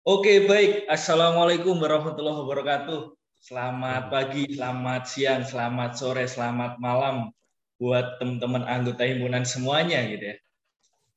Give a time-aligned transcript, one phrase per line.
[0.00, 0.88] Oke, baik.
[0.88, 3.12] Assalamualaikum warahmatullahi wabarakatuh.
[3.36, 7.28] Selamat pagi, selamat siang, selamat sore, selamat malam
[7.76, 10.36] buat teman-teman anggota himpunan semuanya gitu ya.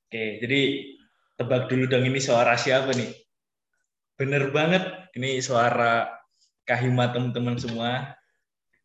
[0.04, 0.62] Oke, jadi
[1.40, 3.08] tebak dulu dong ini suara siapa nih?
[4.20, 4.84] Bener banget,
[5.16, 6.12] ini suara
[6.68, 8.20] Kahima teman-teman semua.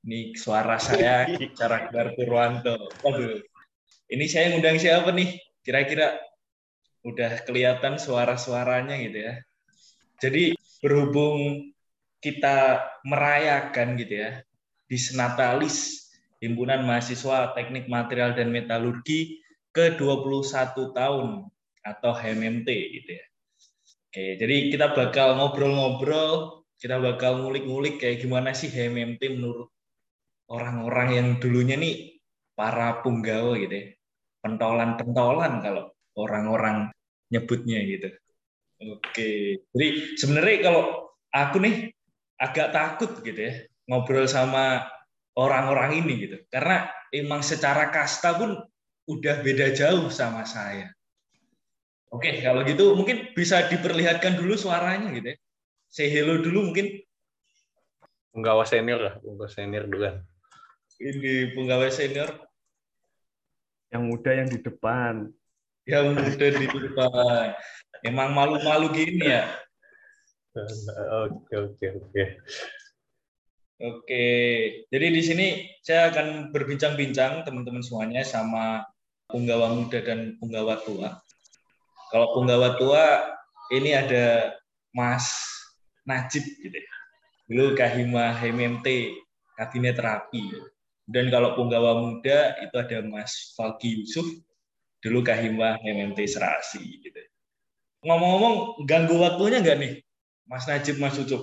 [0.07, 1.27] Ini suara saya,
[1.59, 2.87] Carakbar Purwanto.
[3.03, 3.43] Waduh,
[4.15, 5.43] ini saya ngundang siapa nih?
[5.67, 6.23] Kira-kira
[7.03, 9.43] udah kelihatan suara-suaranya gitu ya.
[10.19, 11.71] Jadi berhubung
[12.19, 14.43] kita merayakan gitu ya
[14.91, 16.07] di Senatalis
[16.39, 19.43] Himpunan Mahasiswa Teknik Material dan Metalurgi
[19.75, 21.51] ke 21 tahun
[21.83, 23.25] atau HMMT gitu ya.
[24.09, 29.71] Oke, jadi kita bakal ngobrol-ngobrol, kita bakal ngulik-ngulik kayak gimana sih HMMT menurut
[30.51, 32.19] orang-orang yang dulunya nih
[32.59, 33.87] para punggawa gitu ya.
[34.43, 36.91] Pentolan-pentolan kalau orang-orang
[37.31, 38.15] nyebutnya gitu.
[38.79, 41.91] Oke, jadi sebenarnya kalau aku nih
[42.39, 44.87] agak takut gitu ya ngobrol sama
[45.35, 48.55] orang-orang ini gitu, karena emang secara kasta pun
[49.11, 50.95] udah beda jauh sama saya.
[52.15, 55.37] Oke, kalau gitu mungkin bisa diperlihatkan dulu suaranya gitu ya.
[55.91, 57.03] Say hello dulu mungkin.
[58.31, 60.17] Penggawa senior lah, penggawa senior dulu kan.
[61.03, 62.31] Ini penggawa senior.
[63.91, 65.15] Yang muda yang di depan.
[65.89, 67.47] Yang muda di depan.
[68.07, 69.49] Emang malu-malu gini ya?
[71.27, 72.23] Oke, oke, oke.
[73.79, 74.27] Oke,
[74.91, 75.47] jadi di sini
[75.87, 78.83] saya akan berbincang-bincang teman-teman semuanya sama
[79.31, 81.15] punggawa muda dan punggawa tua.
[82.11, 83.39] Kalau punggawa tua
[83.71, 84.57] ini ada
[84.91, 85.31] Mas
[86.03, 86.95] Najib gitu ya.
[87.47, 89.15] Dulu Kahima HMMT
[89.55, 90.43] Kabinet Terapi.
[91.07, 94.27] Dan kalau punggawa muda itu ada Mas Falki Yusuf,
[95.07, 97.23] dulu Kahima HMMT Serasi gitu.
[98.07, 99.93] Ngomong-ngomong, ganggu waktunya nggak nih,
[100.47, 101.43] Mas Najib, Mas Ucup?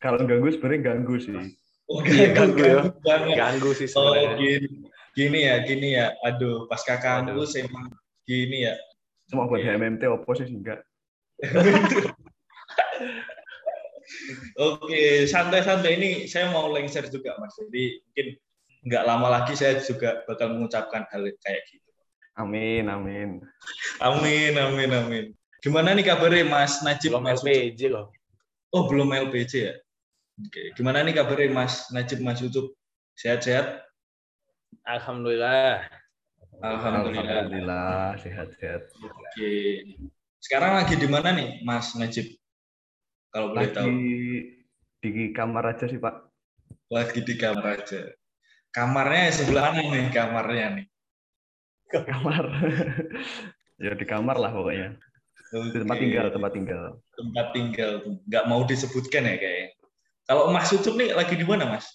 [0.00, 1.36] Kalau ganggu sebenarnya ganggu sih.
[1.84, 2.80] Oh, Iya, ganggu ya.
[3.04, 3.36] banget.
[3.36, 4.36] Ganggu sih Oh, sebenarnya.
[4.40, 4.68] gini,
[5.12, 6.06] gini ya, gini ya.
[6.24, 7.92] Aduh, pas kampus emang
[8.24, 8.74] gini ya.
[9.28, 9.76] Cuma buat Iya.
[9.76, 10.80] HMMT oposisi enggak.
[14.60, 17.52] Oke, santai-santai ini saya mau lengser juga, Mas.
[17.56, 18.26] Jadi mungkin
[18.84, 21.90] nggak lama lagi saya juga bakal mengucapkan hal kayak gitu.
[22.34, 23.38] Amin, amin.
[24.02, 25.24] Amin, amin, amin.
[25.62, 27.14] Gimana nih kabarnya Mas Najib?
[27.14, 27.38] Belum Mas?
[27.40, 28.10] LPJ loh.
[28.74, 29.74] Oh, belum LPJ ya?
[30.42, 32.74] Oke, gimana nih kabarnya Mas Najib, Mas Ucup?
[33.14, 33.86] Sehat-sehat?
[34.82, 35.86] Alhamdulillah.
[36.58, 37.46] Alhamdulillah.
[37.46, 38.90] Alhamdulillah, sehat-sehat.
[38.98, 39.54] Oke.
[40.42, 42.34] Sekarang lagi di mana nih, Mas Najib?
[43.30, 43.88] Kalau boleh Lagi tahu.
[45.06, 46.14] di kamar aja sih, Pak.
[46.90, 48.10] Lagi di kamar aja.
[48.74, 50.86] Kamarnya sebelah mana nih kamarnya nih?
[52.02, 52.44] Kamar.
[53.84, 54.88] ya di kamar lah pokoknya.
[55.54, 56.82] Di tempat tinggal, tempat tinggal.
[57.14, 57.92] Tempat tinggal.
[58.26, 59.68] Nggak mau disebutkan ya kayaknya.
[60.24, 61.86] Kalau Mas Ucup nih lagi di mana, Mas?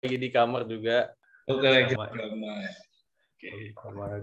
[0.00, 1.10] Lagi di kamar juga.
[1.50, 2.14] Oke, lagi di Kamar.
[3.34, 3.50] Oke.
[3.74, 4.18] Kamar.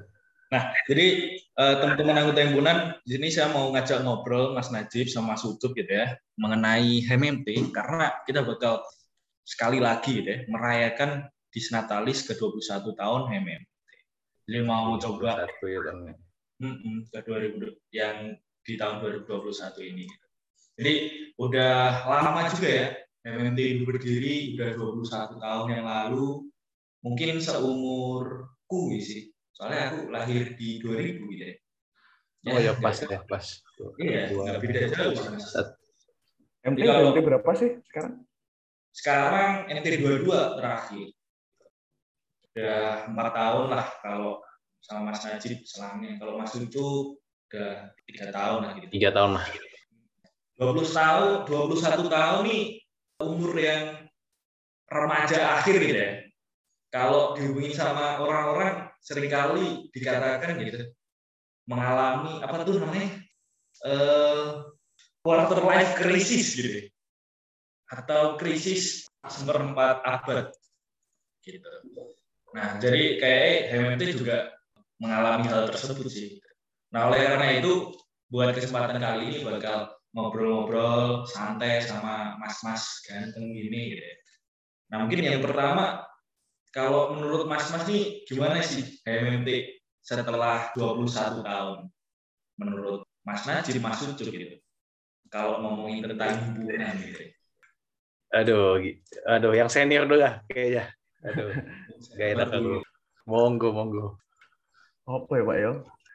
[0.50, 5.38] Nah, jadi eh, teman-teman anggota himpunan, di sini saya mau ngajak ngobrol Mas Najib sama
[5.38, 8.82] Mas Ucup gitu ya, mengenai HMMT, karena kita bakal
[9.46, 13.70] sekali lagi gitu ya, merayakan di Senatalis ke-21 tahun HMMT.
[14.50, 15.98] Jadi mau coba Satu ya kan.
[16.58, 18.34] mm, ke 2000 yang
[18.66, 20.06] di tahun 2021 ini.
[20.74, 20.94] Jadi
[21.38, 22.88] udah lama juga ya,
[23.30, 26.50] HMMT itu berdiri, udah 21 tahun yang lalu,
[27.06, 29.30] mungkin seumurku sih.
[29.54, 31.56] Soalnya aku lahir di 2000 gitu ya.
[32.50, 33.46] Oh ya pas ya pas.
[34.02, 35.14] Iya, Dua- nggak beda jauh.
[36.66, 38.14] MT, MT berapa sih sekarang?
[38.90, 40.28] Sekarang NT22
[40.58, 41.08] terakhir.
[42.60, 44.44] Udah empat tahun lah kalau
[44.84, 46.20] sama Mas Najib selangnya.
[46.20, 47.16] Kalau Mas Lucu
[47.48, 48.92] udah tiga tahun lah gitu.
[48.92, 49.46] Tiga tahun lah.
[50.60, 52.64] 20 tahun, 21 tahun nih
[53.24, 53.84] umur yang
[54.92, 56.12] remaja akhir gitu ya.
[56.92, 60.92] Kalau dihubungi sama orang-orang sering kali dikatakan gitu
[61.70, 63.08] mengalami apa tuh namanya
[63.88, 64.68] eh
[65.24, 66.92] quarter life crisis gitu
[67.94, 70.52] atau krisis seperempat abad
[71.46, 71.72] gitu.
[72.56, 74.50] Nah jadi kayak HMT juga
[75.00, 76.42] mengalami hal tersebut sih.
[76.92, 77.94] Nah oleh karena itu
[78.30, 84.06] buat kesempatan kali ini bakal ngobrol-ngobrol santai sama mas-mas ganteng gini gitu.
[84.90, 86.02] Nah mungkin yang pertama
[86.74, 89.50] kalau menurut mas-mas nih gimana sih HMT
[90.02, 91.78] setelah 21 tahun
[92.58, 94.58] menurut Mas Najib, Mas Ucup gitu.
[95.30, 97.30] Kalau ngomongin tentang hubungan gitu.
[98.34, 98.82] Aduh,
[99.26, 100.90] aduh yang senior dulu lah kayaknya.
[101.28, 101.52] Aduh,
[102.20, 102.80] gak enak aku.
[103.28, 104.06] Monggo, monggo.
[105.06, 105.72] Apa ya, Pak ya?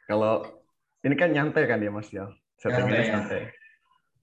[0.09, 0.33] Kalau
[1.05, 2.25] ini kan nyantai kan ya, Mas ya?
[2.57, 3.41] Settingannya Nyantai, santai.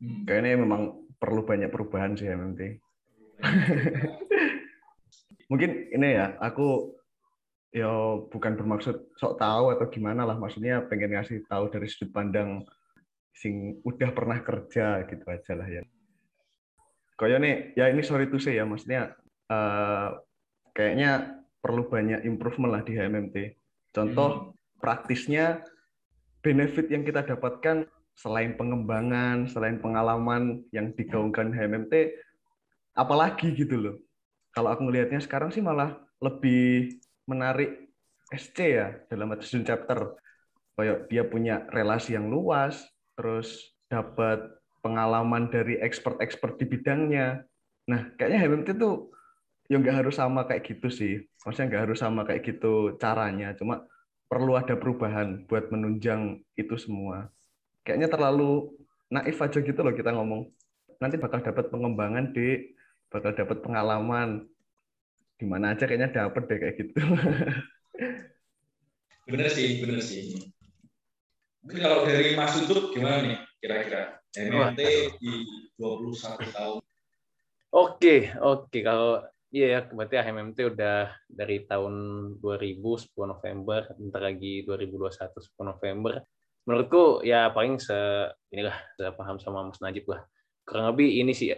[0.02, 0.22] Hmm.
[0.26, 0.82] Kayaknya memang
[1.22, 2.82] perlu banyak perubahan sih MMT.
[5.50, 6.98] Mungkin ini ya, aku
[7.72, 7.88] ya
[8.28, 12.66] bukan bermaksud sok tahu atau gimana lah, maksudnya pengen ngasih tahu dari sudut pandang
[13.32, 15.82] sing udah pernah kerja gitu aja lah ya.
[17.16, 19.14] Kayak nih, ya ini sorry to say ya, maksudnya
[19.48, 20.18] uh,
[20.72, 23.36] kayaknya perlu banyak improvement lah di HMMT.
[23.94, 24.80] Contoh hmm.
[24.82, 25.62] praktisnya
[26.42, 27.86] benefit yang kita dapatkan
[28.18, 32.12] selain pengembangan, selain pengalaman yang digaungkan HMMT,
[32.98, 33.96] apalagi gitu loh.
[34.52, 37.88] Kalau aku ngelihatnya sekarang sih malah lebih menarik
[38.28, 40.18] SC ya dalam student chapter.
[40.76, 42.80] Kayak dia punya relasi yang luas,
[43.14, 44.40] terus dapat
[44.82, 47.44] pengalaman dari expert-expert di bidangnya.
[47.86, 49.12] Nah, kayaknya HMMT tuh
[49.72, 51.24] ya nggak harus sama kayak gitu sih.
[51.40, 53.56] Maksudnya nggak harus sama kayak gitu caranya.
[53.56, 53.88] Cuma
[54.28, 57.32] perlu ada perubahan buat menunjang itu semua.
[57.80, 58.76] Kayaknya terlalu
[59.08, 60.52] naif aja gitu loh kita ngomong.
[61.00, 62.76] Nanti bakal dapat pengembangan di,
[63.08, 64.44] bakal dapat pengalaman.
[65.40, 66.92] Di mana aja kayaknya dapat deh kayak gitu.
[69.32, 70.36] bener sih, bener sih.
[71.64, 74.20] Mungkin kalau dari Mas Utut gimana nih kira-kira?
[74.36, 74.80] MMT
[75.20, 75.32] di
[75.80, 76.80] 21 tahun.
[77.72, 78.78] Oke, oke.
[78.84, 81.94] Kalau Iya ya, berarti HMMT udah dari tahun
[82.40, 86.24] 2000 10 November, bentar lagi 2021 10 November.
[86.64, 87.92] Menurutku ya paling se
[88.48, 90.24] inilah saya paham sama Mas Najib lah.
[90.64, 91.52] Kurang lebih ini sih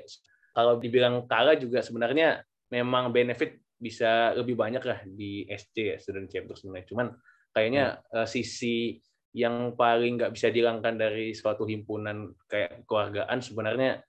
[0.50, 2.42] kalau dibilang kalah juga sebenarnya
[2.74, 6.86] memang benefit bisa lebih banyak lah di SC ya, student chapter sebenarnya.
[6.90, 7.06] Cuman
[7.54, 8.10] kayaknya hmm.
[8.10, 8.98] uh, sisi
[9.34, 14.02] yang paling nggak bisa dihilangkan dari suatu himpunan kayak keluargaan sebenarnya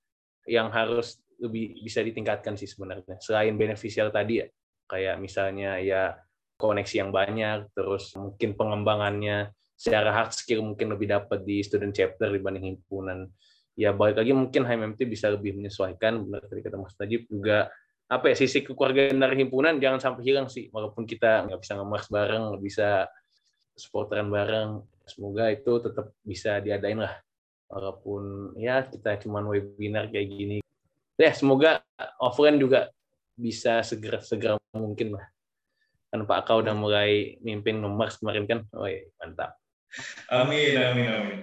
[0.45, 3.19] yang harus lebih bisa ditingkatkan sih sebenarnya.
[3.19, 4.47] Selain beneficial tadi ya,
[4.87, 6.15] kayak misalnya ya
[6.55, 12.31] koneksi yang banyak, terus mungkin pengembangannya secara hard skill mungkin lebih dapat di student chapter
[12.31, 13.27] dibanding himpunan.
[13.75, 17.67] Ya balik lagi mungkin HMMT bisa lebih menyesuaikan, benar tadi kata Mas Najib juga
[18.05, 22.05] apa ya sisi kekeluargaan dari himpunan jangan sampai hilang sih walaupun kita nggak bisa ngemars
[22.13, 23.09] bareng nggak bisa
[23.73, 27.17] supporteran bareng semoga itu tetap bisa diadain lah
[27.65, 30.57] walaupun ya kita cuma webinar kayak gini
[31.15, 31.83] ya semoga
[32.19, 32.91] offline juga
[33.35, 35.25] bisa segera segera mungkin lah.
[36.11, 38.59] Kan Pak Kau udah mulai mimpin nomor kemarin kan?
[38.71, 39.59] Oh iya, mantap.
[40.31, 41.39] Amin amin amin.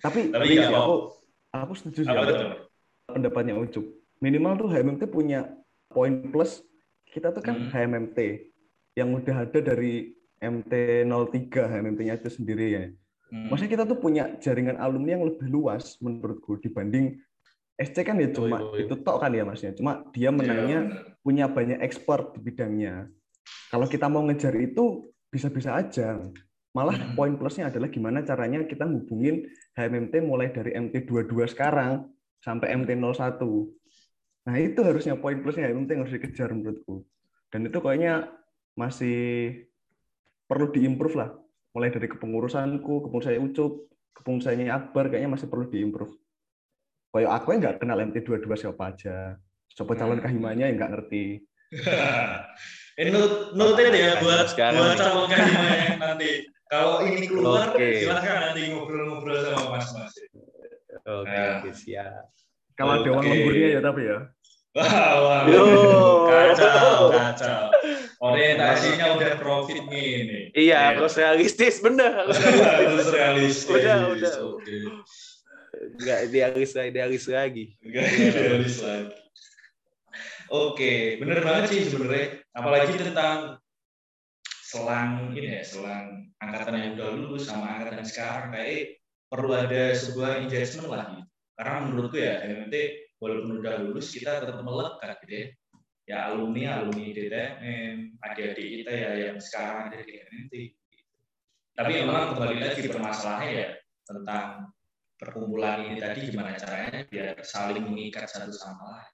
[0.00, 1.16] Tapi tapi ya, aku
[1.52, 2.16] aku setuju sih
[3.08, 3.84] pendapatnya Ucup.
[4.20, 5.48] Minimal tuh HMMT punya
[5.92, 6.64] poin plus.
[7.08, 7.72] Kita tuh kan hmm.
[7.72, 8.18] HMMT
[8.96, 12.84] yang udah ada dari MT03 HMMT-nya itu sendiri ya.
[13.32, 13.48] Hmm.
[13.52, 17.16] Maksudnya kita tuh punya jaringan alumni yang lebih luas menurutku dibanding
[17.76, 19.76] SC kan ya cuma oh, itu tok kan ya masnya.
[19.76, 21.20] Cuma dia menangnya yeah.
[21.20, 23.12] punya banyak ekspor di bidangnya.
[23.68, 26.16] Kalau kita mau ngejar itu bisa-bisa aja.
[26.72, 27.12] Malah hmm.
[27.16, 29.44] poin plusnya adalah gimana caranya kita ngubungin
[29.76, 32.08] HMMT mulai dari MT22 sekarang
[32.40, 33.40] sampai MT01.
[34.48, 37.04] Nah itu harusnya poin plusnya HMMT harus dikejar menurutku.
[37.52, 38.32] Dan itu kayaknya
[38.72, 39.52] masih
[40.48, 41.30] perlu diimprove lah.
[41.76, 46.16] Mulai dari kepengurusanku, kepengurusan Ucup, kepengurusannya Akbar, kayaknya masih perlu diimprove
[47.16, 49.16] Kayak aku yang nggak kenal MT22 siapa aja.
[49.72, 51.40] Siapa calon kahimanya yang nggak ngerti.
[53.00, 53.08] ini
[53.56, 56.44] note ya buat Sekarang buat calon kahimanya nanti.
[56.68, 58.04] Kalau ini keluar, okay.
[58.04, 60.12] silahkan nanti ngobrol-ngobrol sama Mas Mas.
[61.06, 61.72] Oke, okay, nah.
[61.72, 62.24] siap.
[62.76, 63.04] Kalau okay.
[63.08, 64.18] dewan lemburnya ya tapi ya.
[64.76, 67.64] Wah, wow, kacau, kacau.
[68.28, 70.52] Orientasinya udah profit nih.
[70.52, 72.28] Iya, harus realistis, bener.
[72.28, 73.72] Harus realistis.
[73.72, 74.34] Udah, udah.
[74.60, 74.84] Okay.
[75.76, 77.64] Enggak idealis lagi, idealis lagi.
[77.84, 79.14] Lagi.
[80.46, 82.40] Oke, bener banget sih sebenarnya.
[82.54, 83.60] Apalagi tentang
[84.62, 90.40] selang ini ya, selang angkatan yang udah lulus sama angkatan sekarang kayak perlu ada sebuah
[90.46, 91.28] investment lah gitu.
[91.56, 95.46] Karena menurutku ya, nanti walaupun udah lulus kita tetap melekat gitu ya.
[96.06, 100.54] Ya alumni, alumni DTM, adik-adik kita ya yang sekarang ada di MNT.
[101.74, 103.68] Tapi memang kembali lagi permasalahannya ya
[104.06, 104.70] tentang
[105.16, 109.12] perkumpulan ini tadi gimana caranya biar saling mengikat satu sama lain.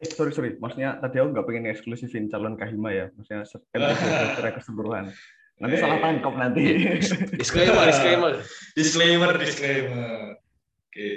[0.00, 5.12] Eh, sorry sorry, maksudnya tadi aku nggak pengen eksklusifin calon kahima ya, maksudnya secara keseluruhan.
[5.60, 6.64] Nanti salah tangkap nanti.
[7.40, 8.32] disclaimer, disclaimer,
[8.72, 10.40] disclaimer, disclaimer.
[10.88, 11.10] Oke.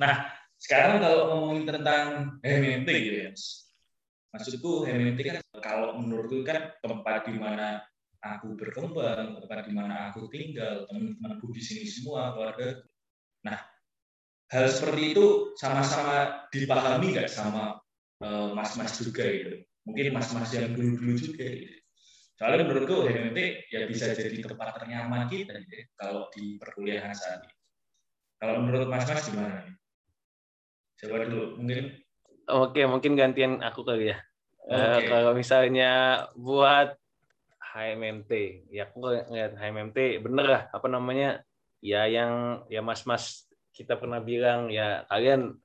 [0.00, 0.24] Nah,
[0.56, 2.04] sekarang kalau ngomongin tentang
[2.40, 3.30] HMMT gitu ya,
[4.32, 7.84] maksudku HMMT kan kalau menurutku kan tempat di mana
[8.22, 12.78] aku berkembang, tempat di mana aku tinggal, teman-temanku di sini semua, keluarga.
[13.42, 13.58] Nah,
[14.54, 15.26] hal seperti itu
[15.58, 17.82] sama-sama dipahami nggak sama
[18.22, 19.66] eh, mas-mas uh, juga gitu.
[19.82, 21.76] Mungkin mas-mas yang dulu-dulu juga gitu.
[22.38, 23.38] Soalnya menurutku HMT
[23.70, 27.54] ya bisa jadi tempat ternyaman kita gitu, kalau di perkuliahan saat ini.
[28.42, 29.62] Kalau menurut Mas Mas gimana?
[30.98, 31.94] Coba dulu, mungkin.
[32.50, 34.18] Oke, mungkin gantian aku kali ya.
[34.66, 34.74] Okay.
[34.74, 35.90] Uh, kalau misalnya
[36.34, 36.98] buat
[37.72, 38.30] HMMT,
[38.68, 41.40] ya aku ngeliat HMMT bener lah apa namanya
[41.80, 45.56] ya yang ya mas-mas kita pernah bilang ya kalian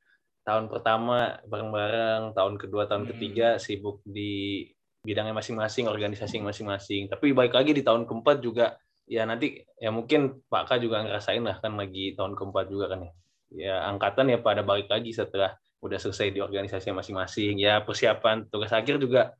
[0.47, 3.11] tahun pertama bareng-bareng, tahun kedua, tahun hmm.
[3.11, 4.63] ketiga sibuk di
[5.03, 7.11] bidangnya masing-masing, organisasi masing-masing.
[7.11, 11.43] Tapi baik lagi di tahun keempat juga ya nanti ya mungkin Pak K juga ngerasain
[11.43, 13.11] lah kan lagi tahun keempat juga kan ya.
[13.47, 18.71] Ya angkatan ya pada balik lagi setelah udah selesai di organisasi masing-masing ya persiapan tugas
[18.73, 19.35] akhir juga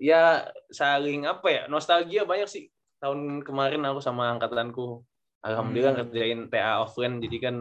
[0.00, 2.64] ya saling apa ya nostalgia banyak sih.
[3.00, 5.04] Tahun kemarin aku sama angkatanku.
[5.44, 6.00] Alhamdulillah hmm.
[6.08, 7.56] kerjain TA offline jadi kan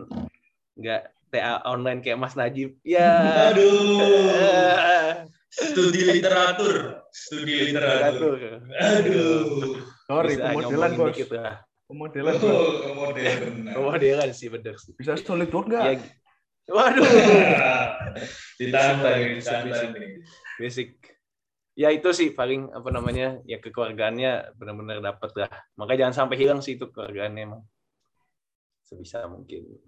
[0.80, 2.80] nggak TA online kayak Mas Najib.
[2.88, 3.52] Ya.
[3.52, 4.00] Aduh.
[5.50, 7.04] Studi literatur.
[7.12, 8.64] Studi literatur.
[8.80, 9.76] aduh.
[10.08, 11.16] Sorry pemodelan bos.
[11.90, 14.94] pemodelan oh, pemodelan pemodelan sih bener sih.
[14.94, 15.84] Bisa solid work nggak?
[15.90, 15.98] Ya,
[16.70, 17.02] Waduh.
[18.62, 20.22] ditantang, ditantang nih.
[20.62, 20.99] Basic.
[21.80, 25.52] Ya itu sih paling apa namanya ya kekeluargaannya benar-benar dapat lah.
[25.80, 27.64] Makanya jangan sampai hilang sih itu keluargaannya emang.
[28.84, 29.80] Sebisa mungkin.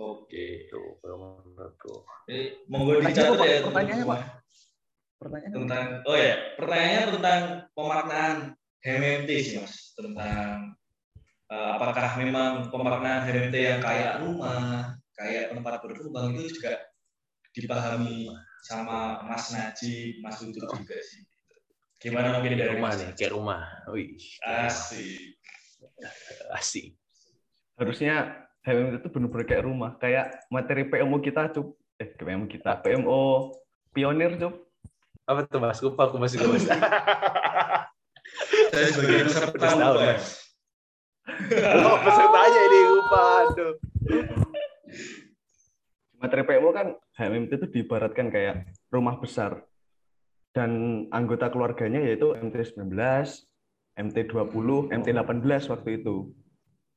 [0.00, 0.64] Oke.
[0.64, 2.08] Itu kalau menurutku.
[2.24, 4.22] Jadi monggo dicatat ya pertanyaannya Pak.
[5.18, 7.40] Pertanyaan tentang oh ya, pertanyaannya tentang
[7.74, 8.36] pemaknaan
[8.78, 10.78] HMMT sih Mas, tentang
[11.50, 16.78] uh, apakah memang pemaknaan HMMT yang kayak rumah, kayak tempat berkembang itu juga
[17.50, 18.30] dipahami
[18.62, 21.22] sama Mas Najib, Mas Utut juga sih.
[21.98, 23.62] Gimana mungkin dari rumah nih, kayak rumah.
[23.90, 24.14] Wih,
[24.46, 25.34] asik.
[26.58, 26.94] Asik.
[27.78, 31.74] Harusnya HMM itu benar-benar kayak rumah, kayak materi PMO kita, Cup.
[31.98, 33.54] Eh, PMO kita, PMO
[33.90, 34.54] pionir, Cup.
[35.26, 35.78] Apa tuh, Mas?
[35.82, 36.58] Lupa aku masih lupa.
[38.74, 40.16] Saya sebagai peserta lupa, ya.
[41.82, 43.74] Oh, pesertanya ini lupa, aduh
[46.18, 46.86] materi PMO kan
[47.18, 49.66] HMMT itu diibaratkan kayak rumah besar
[50.54, 52.94] dan anggota keluarganya yaitu MT19,
[53.98, 56.30] MT20, MT18 waktu itu.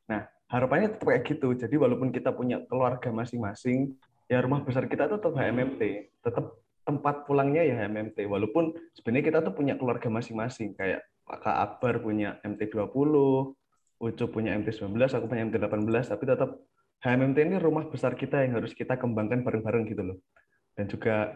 [0.06, 1.58] Nah, harapannya tetap kayak gitu.
[1.58, 3.98] Jadi walaupun kita punya keluarga masing-masing,
[4.30, 5.82] ya rumah besar kita tetap HMMT,
[6.22, 6.54] tetap
[6.86, 8.22] tempat pulangnya ya HMMT.
[8.30, 13.14] Walaupun sebenarnya kita tuh punya keluarga masing-masing, kayak Kak Akbar punya MT20,
[14.02, 16.58] Ucup punya MT19, aku punya MT18, tapi tetap
[17.02, 20.18] HMMT ini rumah besar kita yang harus kita kembangkan bareng-bareng gitu loh.
[20.78, 21.34] Dan juga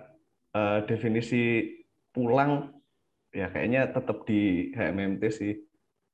[0.53, 1.73] uh, definisi
[2.13, 2.69] pulang
[3.33, 5.53] ya kayaknya tetap di HMMT sih.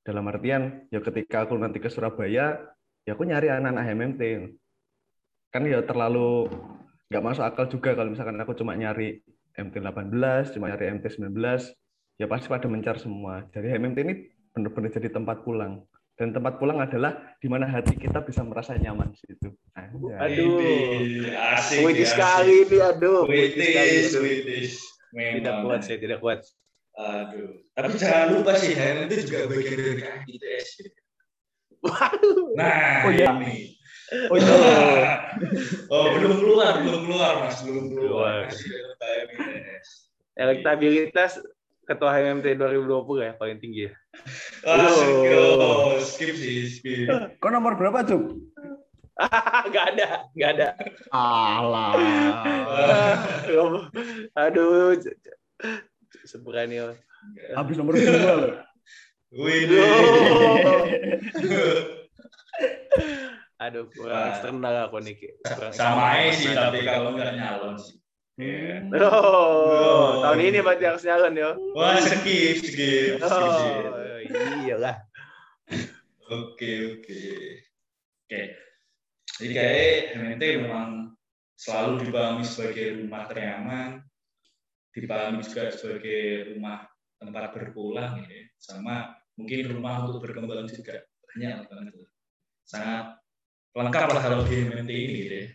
[0.02, 2.58] Dalam artian ya ketika aku nanti ke Surabaya,
[3.06, 4.22] ya aku nyari anak-anak HMMT.
[5.52, 6.48] Kan ya terlalu
[7.12, 9.20] nggak masuk akal juga kalau misalkan aku cuma nyari
[9.60, 11.28] MT18, cuma nyari MT19,
[12.18, 13.46] ya pasti pada mencar semua.
[13.52, 14.16] Jadi HMMT ini
[14.56, 15.84] benar-benar jadi tempat pulang
[16.20, 19.50] dan tempat pulang adalah di mana hati kita bisa merasa nyaman situ.
[19.74, 20.60] Aduh,
[21.56, 21.82] asik.
[21.88, 23.26] Wih sekali ini, aduh.
[23.26, 24.14] Witis,
[25.12, 26.44] Tidak kuat saya, tidak kuat.
[27.00, 27.64] Aduh.
[27.74, 30.68] Tapi jangan lupa sih, HM itu juga bagian dari ITS.
[31.82, 32.54] Waduh.
[32.54, 33.32] Nah, oh, iya.
[33.42, 33.74] ini.
[34.28, 34.56] Oh iya.
[35.94, 38.52] oh, belum keluar, belum keluar, Mas, belum keluar.
[40.36, 41.40] Elektabilitas
[41.86, 43.94] ketua HMT 2020 ya paling tinggi ya.
[44.66, 47.10] Oh, skip sih, skip.
[47.42, 48.38] Kok nomor berapa, Cuk?
[49.74, 50.68] gak ada, gak ada.
[51.14, 51.94] Alah.
[54.48, 54.98] Aduh,
[56.26, 56.98] seberani.
[57.54, 58.54] Habis nomor dua loh.
[59.32, 59.70] Wih.
[63.62, 65.16] Aduh, kurang eksternal aku nih.
[65.70, 68.01] Sama aja sih, tapi kalau nggak nyalon sih.
[68.40, 68.88] Yeah.
[68.96, 71.52] Oh, tahun ini berarti harus nyalon ya.
[71.76, 73.20] Wah, skip, skip.
[73.20, 74.24] Oh,
[74.64, 75.04] iyalah.
[76.32, 77.22] Oke, oke.
[78.24, 78.42] Oke.
[79.36, 81.12] Jadi kayak MNT memang
[81.60, 84.00] selalu dipahami sebagai rumah ternyaman,
[84.96, 86.88] dipahami juga sebagai rumah
[87.20, 88.48] tempat berpulang ya.
[88.64, 91.04] Sama mungkin rumah untuk berkembang juga
[91.36, 91.94] banyak banget.
[92.64, 93.20] Sangat
[93.76, 95.48] lengkap lah kalau di MNT ini gitu ya.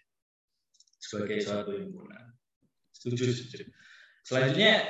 [1.01, 2.26] Sebagai suatu himpunan
[2.97, 3.69] setuju setuju
[4.25, 4.89] selanjutnya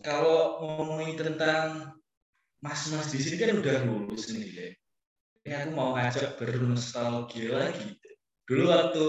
[0.00, 1.92] kalau ngomongin tentang
[2.62, 4.68] mas-mas di sini kan udah lulus nih ya.
[5.42, 7.98] Ini aku mau ngajak bernostalgia lagi.
[8.46, 9.06] Dulu waktu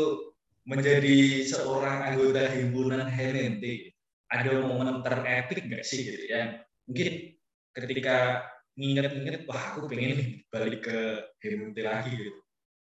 [0.66, 3.94] menjadi seorang anggota himpunan HNT,
[4.34, 6.66] ada momen terepik nggak sih gitu ya?
[6.90, 7.38] Mungkin
[7.78, 11.00] ketika nginget-nginget, wah aku pengen balik ke
[11.46, 12.34] HNT lagi gitu.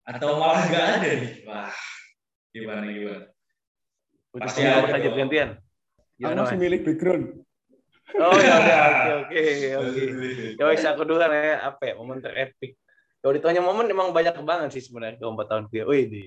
[0.05, 1.73] Atau malah nggak ada nih, wah
[2.53, 3.25] gimana gimana?
[4.39, 5.49] Pasti ada aja gantian.
[6.19, 7.25] Aku masih milih background.
[8.17, 8.77] Oh ya udah
[9.23, 10.03] oke oke oke.
[10.57, 12.73] Ya wis aku dulu kan ya apa ya momen terepik.
[13.21, 15.83] Kalau ditanya momen emang banyak banget sih sebenarnya ke empat tahun dia.
[15.85, 16.25] Wih di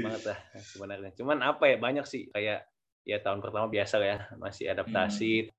[0.00, 1.10] banget lah sebenarnya.
[1.16, 2.64] Cuman apa ya banyak sih kayak
[3.04, 5.52] ya tahun pertama biasa lah ya masih adaptasi.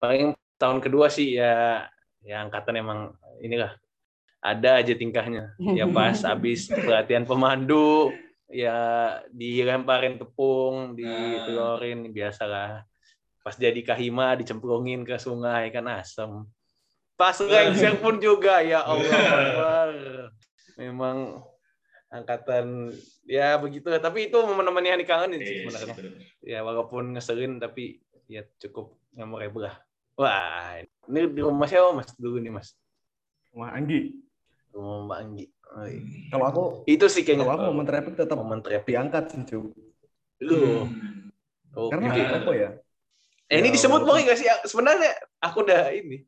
[0.00, 1.84] Paling tahun kedua sih ya
[2.24, 3.12] ya angkatan emang
[3.44, 3.76] inilah
[4.40, 5.52] ada aja tingkahnya.
[5.76, 8.08] Ya pas habis pelatihan pemandu
[8.54, 8.78] ya
[9.34, 12.86] dilemparin tepung, ditelorin biasalah.
[13.42, 16.46] Pas jadi kahima dicemplungin ke sungai kan asem.
[17.18, 19.90] Pas lengser pun juga ya Allah Akbar.
[20.78, 21.42] Memang
[22.14, 22.94] angkatan
[23.26, 26.14] ya begitu tapi itu momen-momen yang dikangenin sih sebenarnya
[26.46, 27.98] ya walaupun ngeselin tapi
[28.30, 29.82] ya cukup memorable lah
[30.14, 30.78] wah
[31.10, 32.78] ini di rumah siapa mas dulu nih mas
[33.54, 34.14] Wah, Anggi.
[34.74, 35.63] rumah mbak Anggi iya.
[36.30, 39.74] Kalau aku itu sih kayaknya kalau aku momen traffic tetap momen trap diangkat sih, Cuk.
[40.44, 40.86] lu
[41.74, 42.22] oh, Karena oke.
[42.44, 42.70] apa ya?
[43.50, 46.22] eh, ini Ya, disebut boleh nggak sih sebenarnya aku udah ini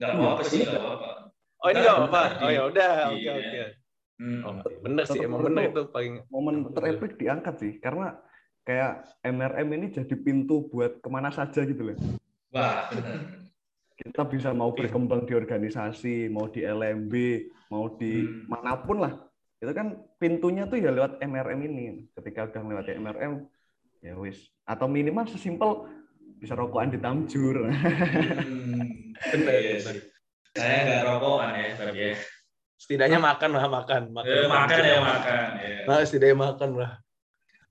[0.00, 1.08] Nggak apa-apa sih, nggak apa-apa.
[1.64, 3.32] oh ini Ntar, nggak apa ntar oh ya udah oke iya.
[3.34, 3.62] oke
[4.14, 4.46] Hmm.
[4.46, 8.14] oh, bener sih emang bener itu paling Momen traffic diangkat sih, karena
[8.62, 11.98] kayak MRM ini jadi pintu buat ke mana saja gitu loh.
[12.54, 13.43] Wah, benar.
[13.94, 17.14] Kita bisa mau berkembang di organisasi, mau di LMB,
[17.70, 18.50] mau di Hmm.
[18.50, 19.14] mana pun lah.
[19.56, 19.86] Itu kan
[20.18, 21.84] pintunya tuh ya lewat MRM ini.
[22.12, 23.46] Ketika udah lewat MRM,
[24.00, 24.50] ya wis.
[24.64, 25.86] Atau minimal sesimpel
[26.36, 27.70] bisa rokokan di Tamjur.
[27.70, 29.14] Hmm.
[29.30, 29.98] Iya sih.
[30.52, 32.14] Saya nggak rokokan ya, tapi ya.
[32.74, 35.46] setidaknya makan lah makan Eh, makan ya makan.
[35.56, 35.76] Ya.
[35.86, 36.92] nah setidaknya makan lah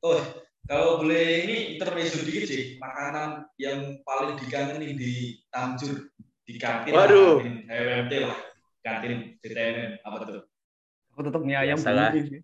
[0.01, 0.20] Oh,
[0.63, 6.08] kalau boleh ini intermezzo dikit sih, makanan yang paling dikangenin di Tamjur
[6.43, 7.39] di kantin, Waduh.
[7.43, 8.36] kantin HMT lah,
[8.84, 10.41] kantin DTM apa tuh?
[11.13, 12.41] Aku tetap mie ayam sih.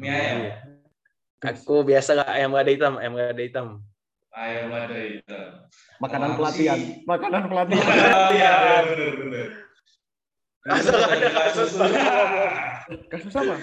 [0.00, 0.54] Mie ayam, Iya.
[1.42, 3.68] aku biasa lah ayam lada hitam ayam lada hitam
[4.32, 5.38] ayam ada itu.
[6.00, 7.86] Makanan pelatihan, sih- makanan pelatihan.
[8.32, 8.52] Iya,
[8.88, 9.46] bener bener.
[10.62, 11.70] Asal ada kasus
[13.10, 13.54] Kasus apa?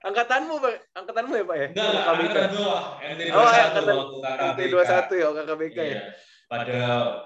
[0.00, 4.16] Angkatanmu pak angkatanmu ya pak ya Enggak, enggak, angkatan dua, MT Oh, 21 angkatan waktu
[4.16, 4.40] KKBK.
[4.48, 6.02] MT 21 ya KKBK ya Iya.
[6.50, 6.80] Pada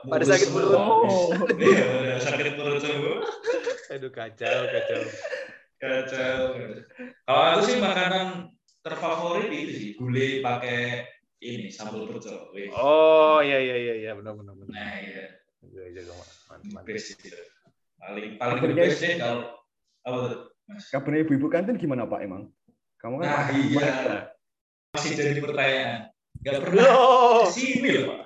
[0.04, 0.72] Pada mulus sakit perut.
[0.76, 1.32] Oh.
[1.56, 3.16] Iya, pada sakit perut semua.
[3.88, 5.00] aduh kacau kacau
[5.74, 6.40] Kacau.
[7.24, 8.26] Kalau aku sih makanan
[8.80, 11.04] terfavorit itu sih gulai pakai
[11.40, 12.36] ini sambal pecel.
[12.72, 15.24] Oh iya iya iya iya benar benar benar Nah, iya.
[15.64, 16.12] Jaga, jaga,
[16.48, 16.84] mantap.
[17.96, 19.56] Paling paling best deh kalau
[20.04, 20.40] apa tuh?
[20.92, 22.48] Kabarnya ibu-ibu kantin gimana Pak emang?
[23.04, 23.76] Kamu kan Nah, iya.
[23.76, 24.22] banyak.
[24.96, 26.08] Masih jadi pertanyaan.
[26.40, 28.20] Gak pernah loh ke sini loh, Pak.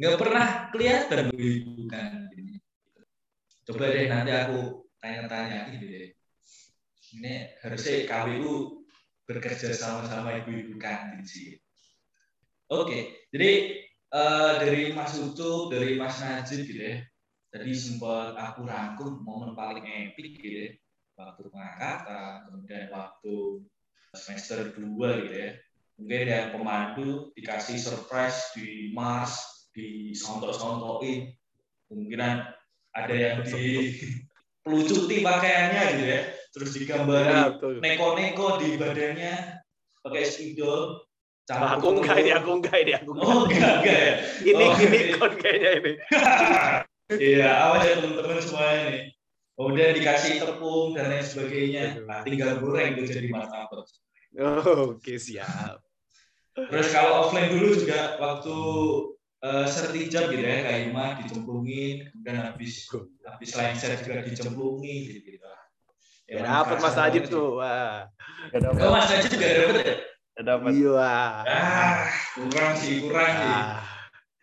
[0.00, 2.46] Gak pernah kelihatan bu ibu kantin.
[3.68, 6.08] Coba deh nanti aku tanya-tanya gitu deh.
[7.20, 8.52] Ini harusnya KWU
[9.28, 11.60] bekerja sama-sama ibu-ibu kantin sih.
[12.72, 13.84] Oke, jadi
[14.16, 17.04] eh, dari Mas Ucup, dari Mas Najib gitu ya.
[17.52, 20.70] Tadi sempat aku rangkum momen paling epic gitu ya.
[21.20, 23.64] Waktu pengangkatan, kemudian waktu
[24.16, 25.50] semester 2 gitu ya.
[25.96, 31.32] Mungkin yang pemandu dikasih surprise di Mars, di sontok-sontokin.
[31.88, 32.36] Kemungkinan
[32.96, 33.92] ada yang di
[34.64, 36.20] pelucuti pakaiannya gitu ya.
[36.56, 37.72] Terus digambarin Ya, betul.
[37.84, 39.34] neko-neko di badannya
[40.00, 41.04] pakai spidol.
[41.46, 43.28] Ah, aku enggak ini aku enggak ini aku enggak.
[43.30, 44.14] Oh, enggak, enggak ya.
[44.50, 45.14] ini Oh, ini iya.
[45.14, 45.92] kon kayaknya ini
[47.30, 49.02] Iya, awas ya teman-teman semuanya nih.
[49.54, 52.02] Kemudian dikasih tepung dan lain sebagainya.
[52.02, 53.86] Nah, tinggal goreng itu jadi martabak.
[54.40, 55.80] Oh, oke siap
[56.56, 58.56] Terus kalau offline dulu juga waktu
[59.44, 62.88] eh, sertijab gitu ya, kayak Ima dicemplungin, kemudian habis
[63.28, 65.36] habis lengser juga dicemplungin gitu.
[65.36, 65.46] -gitu.
[66.26, 68.08] ya dapat Mas Najib tuh wah
[68.50, 69.94] Gak ada Oh, Mas Najib juga dapet ya?
[70.36, 70.70] Gak dapat.
[70.72, 71.08] iya
[71.44, 72.00] Ah,
[72.36, 73.52] kurang sih, kurang sih.
[73.52, 73.80] ah.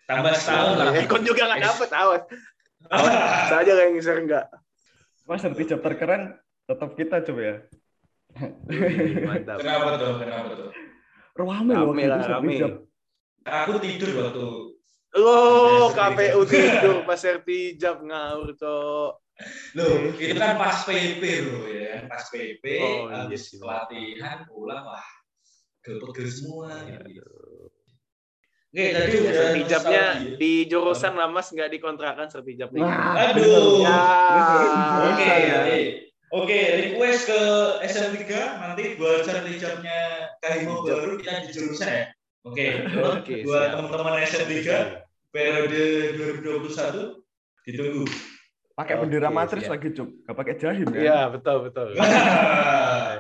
[0.06, 0.86] Tambah setahun lah.
[1.02, 2.24] Eh, kon juga nggak dapet awas
[2.94, 3.14] awas
[3.58, 4.46] saja kayak ngeser enggak
[5.26, 6.38] Mas sertijab terkeren
[6.70, 7.56] tetap kita coba ya.
[9.24, 10.14] Mantap Kenapa tuh?
[10.20, 10.70] Kenapa tuh?
[11.34, 12.56] Rame loh Rame lah, itu rame.
[13.44, 14.48] Aku tidur waktu
[15.14, 16.50] Oh, Ada KPU sertijab.
[16.50, 19.12] tidur pas sertijab ngawur cok.
[19.78, 23.62] Loh, itu kan pas PP loh ya, pas PP, Oh, iya habis sih.
[23.62, 25.06] pelatihan pulang wah,
[25.82, 26.74] gel-gel semua.
[26.82, 27.30] Iya, Gitu.
[28.74, 32.82] Oke, tadi udah Sertijabnya di jurusan lah mas nggak dikontrakan sertijabnya.
[33.30, 33.86] Aduh.
[33.86, 34.02] Ya.
[35.14, 35.58] Oke, ya.
[36.34, 36.58] Oke.
[36.58, 37.42] Request ke
[37.86, 38.22] SM3
[38.58, 40.00] nanti buat sertijabnya
[40.42, 42.06] Kahimo baru kita di jurusan ya.
[42.44, 44.68] Oke, Oke, buat teman-teman SM3
[45.32, 45.84] periode
[46.44, 47.24] 2021
[47.64, 48.04] ditunggu.
[48.74, 49.78] Pakai bendera Oke, matris siap.
[49.78, 50.10] lagi cuk.
[50.28, 51.00] Gak pakai jahim ya.
[51.00, 51.88] Iya betul betul.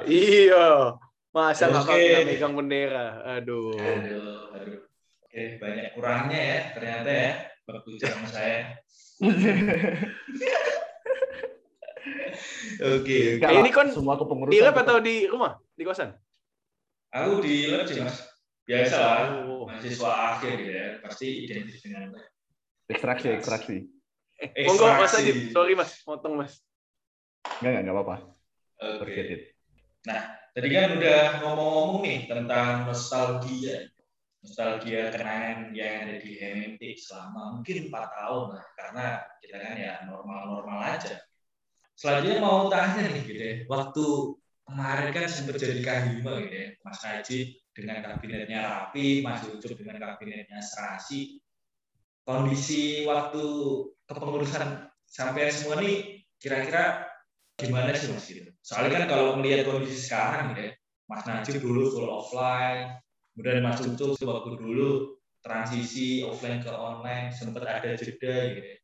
[0.04, 0.99] Iya.
[1.32, 1.95] Masa nggak Oke.
[1.95, 3.23] pakai megang bendera?
[3.39, 3.71] Aduh.
[3.80, 4.82] Aduh, aduh.
[5.23, 7.32] Oke, banyak kurangnya ya ternyata ya
[7.65, 8.60] waktu zaman saya.
[12.83, 14.53] Oke, Enggak Eh, lah, ini kan semua kepengurusan.
[14.53, 15.55] Di lab atau di rumah?
[15.75, 16.11] Di kosan?
[17.13, 18.17] Aku di LEJ mas.
[18.63, 19.19] Biasa lah.
[19.47, 19.67] Oh.
[19.67, 20.87] Mahasiswa akhir gitu ya.
[21.03, 22.15] Pasti identik dengan
[22.91, 23.77] Ekstraksi, ekstraksi.
[24.43, 25.15] Eh, Monggo Mas.
[25.15, 26.59] Ajib, sorry Mas, motong Mas.
[27.63, 28.15] Enggak, enggak, enggak apa-apa.
[28.83, 28.99] Oke.
[29.07, 29.41] Forget it.
[30.53, 33.87] Tadi kan udah ngomong-ngomong nih tentang nostalgia.
[34.43, 38.65] Nostalgia kenangan yang ada di HMT selama mungkin 4 tahun lah.
[38.75, 39.05] Karena
[39.39, 41.23] kita kan ya normal-normal aja.
[41.93, 43.56] Selanjutnya mau tanya nih gitu ya.
[43.69, 44.06] Waktu
[44.63, 46.67] kemarin kan sempat jadi kahima gitu ya.
[46.82, 51.41] Mas Najib dengan kabinetnya rapi, Mas Ucup dengan kabinetnya serasi.
[52.23, 53.43] Kondisi waktu
[54.08, 57.03] kepengurusan sampai semua nih kira-kira
[57.60, 58.47] gimana sih mas gitu?
[58.63, 60.73] Soalnya kan kalau melihat kondisi sekarang gitu ya,
[61.12, 62.95] Mas Najib dulu full offline,
[63.36, 68.67] kemudian Mas Ucup waktu dulu transisi offline ke online sempat ada jeda gitu.
[68.71, 68.77] ya.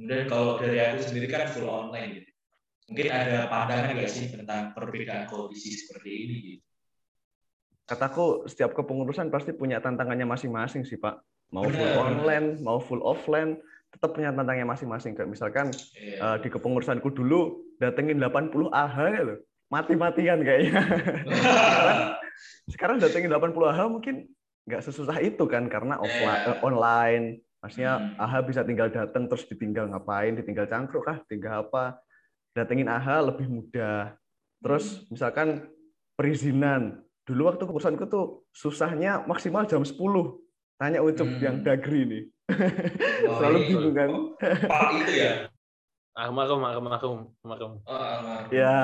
[0.00, 2.30] Kemudian kalau dari aku sendiri kan full online gitu.
[2.88, 6.64] Mungkin ada pandangan nggak sih tentang perbedaan kondisi seperti ini gitu?
[7.84, 11.20] Kataku setiap kepengurusan pasti punya tantangannya masing-masing sih, Pak.
[11.52, 12.04] Mau full Benar.
[12.04, 13.56] online, mau full offline,
[13.88, 15.16] tetap punya tantangannya masing-masing.
[15.16, 16.16] Kayak misalkan Iya.
[16.20, 19.34] eh, di kepengurusanku dulu datengin 80 AH gitu.
[19.68, 20.80] Mati-matian kayaknya.
[21.24, 22.00] sekarang,
[22.72, 24.28] sekarang datengin 80 AH mungkin
[24.64, 26.52] nggak sesusah itu kan karena offline Iya.
[26.52, 27.24] eh, online.
[27.58, 28.20] Maksudnya Hmm.
[28.20, 31.96] AH bisa tinggal datang terus ditinggal ngapain, ditinggal cangkruk kah, tinggal apa.
[32.58, 34.18] Datengin AH lebih mudah.
[34.58, 35.70] Terus misalkan
[36.18, 37.06] perizinan.
[37.22, 39.94] Dulu waktu kepengurusanku tuh susahnya maksimal jam 10.
[40.74, 41.38] Tanya Ucup Hmm.
[41.38, 42.22] yang dagri nih.
[43.28, 43.66] Oh, Selalu iya.
[43.70, 44.10] bingung kan.
[44.74, 45.32] Pak itu ya?
[46.18, 47.72] Almarhum, almarhum, almarhum.
[47.86, 48.50] Oh, almarhum.
[48.50, 48.78] Ya,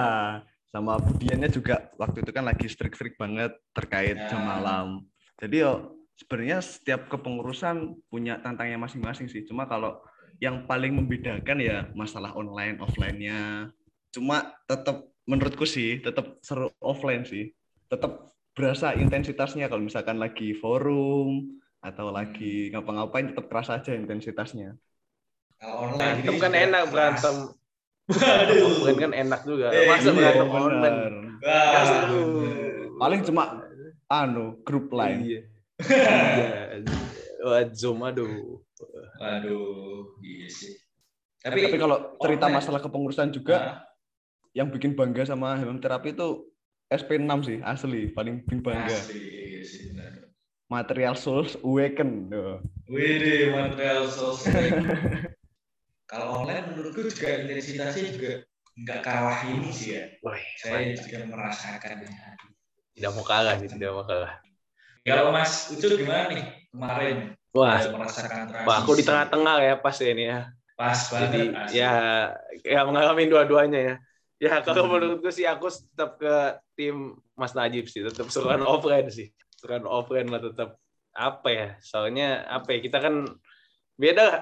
[0.70, 4.30] sama Budiannya juga waktu itu kan lagi strict-strict banget terkait Ya.
[4.30, 5.02] jam malam.
[5.42, 5.72] Jadi yo
[6.14, 9.42] sebenarnya setiap kepengurusan punya tantangannya masing-masing sih.
[9.42, 9.98] Cuma kalau
[10.44, 13.72] yang paling membedakan ya masalah online offline-nya.
[14.12, 17.48] Cuma tetap menurutku sih tetap seru offline sih.
[17.88, 21.48] Tetap berasa intensitasnya kalau misalkan lagi forum
[21.80, 24.76] atau lagi ngapa-ngapain tetap kerasa aja intensitasnya.
[25.56, 26.92] Kalau online Berantem ini kan enak keras.
[26.92, 27.36] berantem.
[28.04, 28.60] Waduh.
[28.68, 29.66] Offline kan enak juga.
[29.72, 30.60] Eh, Masa iya, berantem bener.
[30.60, 30.98] online?
[31.40, 32.04] Wah.
[33.00, 33.44] Paling cuma
[34.12, 35.18] anu grup lain.
[35.24, 35.40] Iya.
[35.80, 36.84] Iya.
[37.44, 38.63] Wah, Zoom aduh.
[39.20, 40.74] Aduh, iya sih.
[41.40, 43.76] Tapi, Tapi, kalau cerita online- masalah kepengurusan juga Nah,
[44.56, 46.48] yang bikin bangga sama Hemam Terapi itu
[46.88, 48.88] SP6 sih, asli, paling bikin bangga.
[48.90, 50.30] asli, iya sih, benar.
[50.66, 52.32] Material Souls Awaken.
[52.32, 52.58] Tuh.
[52.88, 54.72] Widih, material sosial.
[56.10, 58.32] Kalau online menurutku juga intensitasnya juga
[58.76, 60.04] nggak kalah ini sih ya.
[60.20, 61.04] Wah, Saya mantap.
[61.04, 61.96] juga merasakan.
[62.04, 62.50] Aduh.
[62.94, 64.38] tidak mau kalah sih, tidak mau kalah.
[65.02, 67.16] Kalau Mas Ucup gimana nih kemarin?
[67.54, 68.66] Wah, Bisa merasakan transisi.
[68.66, 70.40] wah aku di tengah-tengah ya pas ya ini ya.
[70.74, 71.22] Pas banget.
[71.22, 71.78] Jadi asli.
[71.78, 71.92] ya
[72.66, 73.94] ya mengalami dua-duanya ya.
[74.42, 74.98] Ya kalau Hmm.
[74.98, 76.34] menurutku sih aku tetap ke
[76.74, 79.30] tim Mas Najib sih, tetap seruan offline sih.
[79.54, 80.74] Seruan offline lah tetap
[81.14, 81.68] apa ya?
[81.78, 82.78] Soalnya apa ya?
[82.82, 83.22] Kita kan
[83.94, 84.40] beda lah.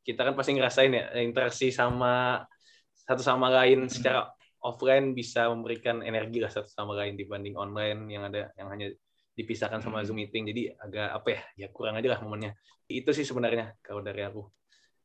[0.00, 2.46] Kita kan pasti ngerasain ya interaksi sama
[2.94, 3.90] satu sama lain Hmm.
[3.90, 4.30] secara
[4.62, 8.94] offline bisa memberikan energi lah satu sama lain dibanding online yang ada yang hanya
[9.32, 10.06] dipisahkan sama Hmm.
[10.06, 10.44] Zoom meeting.
[10.48, 11.42] Jadi agak apa ya?
[11.64, 12.52] Ya kurang aja lah momennya.
[12.88, 14.44] Itu sih sebenarnya kalau dari aku.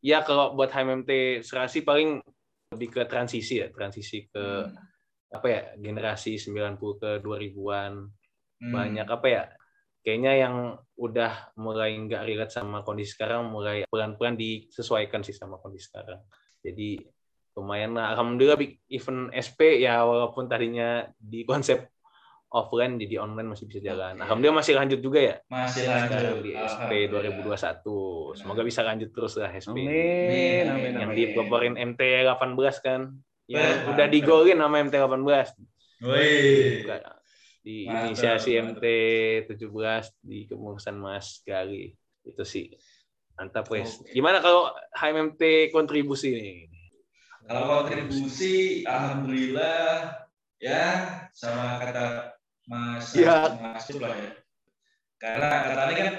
[0.04, 2.22] Ya kalau buat HMMT serasi paling
[2.76, 4.76] lebih ke transisi ya, transisi ke Hmm.
[5.28, 7.94] apa ya, generasi 90 ke 2000-an.
[8.62, 8.72] Hmm.
[8.74, 9.44] Banyak apa ya?
[10.04, 10.56] Kayaknya yang
[10.96, 16.24] udah mulai nggak relate sama kondisi sekarang mulai pelan-pelan disesuaikan sih sama kondisi sekarang.
[16.63, 16.96] Jadi
[17.60, 18.16] lumayan lah.
[18.16, 18.56] Alhamdulillah
[18.88, 21.92] event SP ya walaupun tadinya di konsep
[22.58, 24.17] offline jadi online masih bisa jalan.
[24.17, 26.41] Alhamdulillah masih lanjut juga ya Masih sekarang lanjut.
[26.41, 27.54] di SP Alhamdulillah.
[28.34, 28.39] 2021.
[28.41, 29.78] Semoga bisa lanjut terus lah SP.
[29.78, 31.17] Amin, Amin, amin, Yang amin.
[31.17, 33.02] dipeloporin MT 18 kan.
[33.48, 33.88] Mantap.
[33.88, 35.56] udah digolin sama MT 18.
[36.04, 36.84] Wih.
[36.84, 37.00] Bukan.
[37.63, 38.52] Di inisiasi.
[38.56, 38.84] MT
[39.48, 39.63] 17
[40.20, 41.96] di kepengurusan Mas Gali.
[42.22, 42.74] Itu sih.
[43.34, 44.02] Mantap wes.
[44.10, 46.58] Gimana kalau HMMT kontribusi nih?
[47.48, 50.12] Kalau kontribusi, alhamdulillah
[50.60, 50.84] ya
[51.32, 52.36] sama kata
[52.68, 53.56] Mas Ya.
[53.58, 54.32] Mas Ucup lah ya.
[55.18, 56.16] Karena katanya kan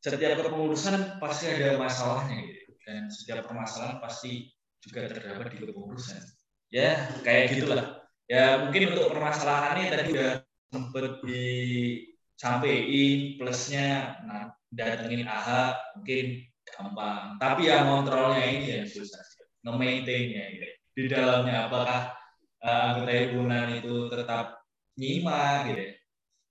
[0.00, 2.72] setiap kepengurusan pasti ada masalahnya gitu.
[2.84, 4.48] Dan setiap permasalahan pasti
[4.80, 6.20] juga terdapat di kepengurusan.
[6.72, 8.02] Ya, kayak gitulah.
[8.24, 10.32] Ya mungkin untuk permasalahannya tadi udah
[10.72, 16.26] sempet disampaikan plusnya nah, datengin AHA mungkin
[16.64, 17.36] gampang.
[17.38, 19.20] Tapi yang kontrolnya ini yang susah
[19.64, 20.68] nge-maintain-nya gitu.
[20.94, 22.16] Di dalamnya apakah
[22.64, 24.63] uh, anggota himpunan itu tetap
[24.98, 25.80] nyimak gitu.
[25.80, 25.92] ya.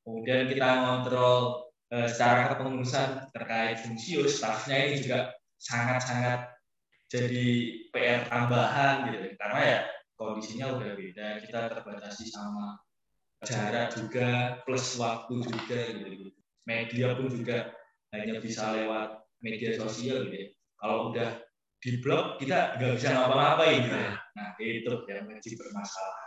[0.04, 1.64] Kemudian kita ngontrol
[1.96, 6.52] uh, secara kepengurusan terkait fungsius, staffnya ini juga sangat-sangat
[7.08, 7.48] jadi
[7.94, 9.32] PR tambahan gitu.
[9.40, 9.80] Karena ya
[10.20, 12.80] kondisinya udah beda, kita terbatasi sama
[13.44, 16.32] jarak juga plus waktu juga gitu.
[16.64, 17.76] Media pun juga
[18.16, 20.48] hanya bisa lewat media sosial gitu ya.
[20.80, 21.30] Kalau udah
[21.84, 24.14] di blog kita nggak bisa ngapa-ngapain gitu ya.
[24.40, 26.23] Nah itu yang menjadi bermasalah.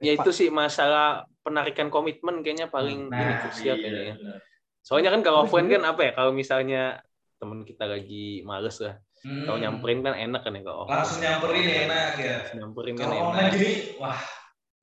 [0.00, 4.14] Ya itu sih masalah penarikan komitmen kayaknya paling nah, ini krusial iya, kayaknya.
[4.16, 4.36] ya.
[4.80, 6.12] Soalnya kan kalau offline kan apa ya?
[6.16, 7.04] Kalau misalnya
[7.36, 9.44] temen kita lagi males lah, Hmm.
[9.44, 10.96] kalau nyamperin kan enak kan ya kalau offline.
[10.96, 12.36] langsung nyamperin enak ya.
[12.40, 13.20] Langsung nyamperin kan enak.
[13.28, 14.20] online gini, wah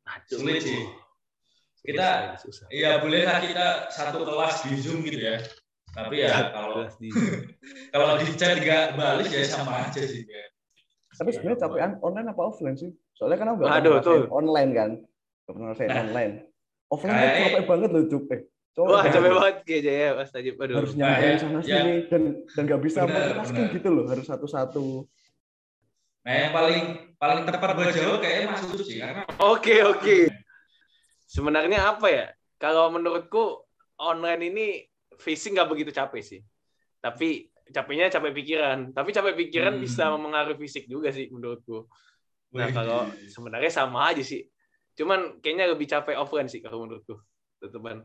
[0.06, 0.38] Aduh.
[0.38, 0.82] sulit sih.
[1.82, 2.68] Kita- susah.
[2.70, 5.42] Iya bolehlah kita satu kelas di zoom gitu ya.
[5.98, 6.86] Tapi ya kalau
[7.94, 10.22] kalau di chat nggak balas ya sama aja sih.
[10.30, 10.46] ya.
[11.18, 12.94] Tapi sebenarnya capean online apa offline sih?
[13.18, 14.90] Soalnya kan aku nggak online kan.
[15.48, 16.04] Nggak pernah ngerasain Nah.
[16.04, 16.34] online.
[16.88, 18.24] Offline Kayak- capek banget loh, Cuk.
[18.28, 18.40] Eh,
[18.78, 19.10] Wah, banget.
[19.10, 20.56] capek banget kayaknya ya Mas Tajib.
[20.60, 20.76] Aduh.
[20.76, 21.62] Harus Nah, nyamperin ya, sana ya.
[21.64, 24.86] sini dan dan nggak bisa multitasking gitu loh, harus satu-satu.
[26.22, 26.84] Nah yang paling
[27.16, 30.18] paling tepat buat jawab kayaknya Mas Ucup sih karena Oke, oke.
[31.26, 32.26] Sebenarnya apa ya?
[32.58, 33.64] Kalau menurutku
[33.98, 34.68] online ini
[35.16, 36.40] fisik nggak begitu capek sih.
[37.00, 38.92] Tapi capeknya capek pikiran.
[38.92, 39.82] Tapi capek pikiran Hmm.
[39.82, 41.88] bisa mempengaruhi fisik juga sih menurutku.
[42.54, 44.44] Nah, kalau sebenarnya sama aja sih.
[44.98, 47.16] Cuman kayaknya lebih capek offline sih kalau menurutku.
[47.58, 48.02] Tetepan.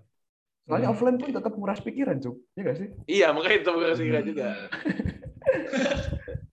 [0.63, 0.95] Soalnya Hmm.
[0.95, 2.37] offline pun tetap nguras pikiran, Cuk.
[2.53, 2.89] Iya nggak sih?
[3.09, 4.47] Iya, makanya itu menurut pikiran juga.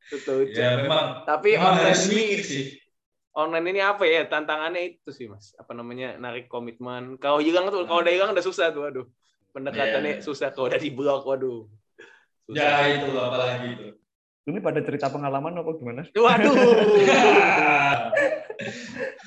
[0.09, 0.49] Betul.
[0.49, 2.65] Ya memang Tapi memang online ini mikir sih.
[3.29, 7.85] online ini apa ya tantangannya itu sih mas apa namanya narik komitmen kalau hilang tuh
[7.85, 9.05] kalau udah hilang udah susah tuh aduh
[9.53, 10.25] pendekatannya Iya.
[10.25, 11.63] susah kalau udah di blok waduh
[12.43, 12.57] susah.
[12.57, 13.87] Ya itu apalagi itu.
[14.43, 16.01] Ini pada cerita pengalaman apa gimana?
[16.09, 16.57] waduh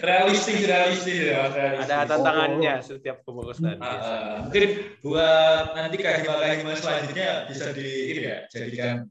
[0.00, 1.90] realistis realistis ya realistis.
[1.90, 4.36] ada tantangannya setiap pemrokosan Ah, ah.
[4.46, 4.64] mungkin
[5.02, 9.06] buat nanti kahima kahima selanjutnya bisa di ini ya jadikan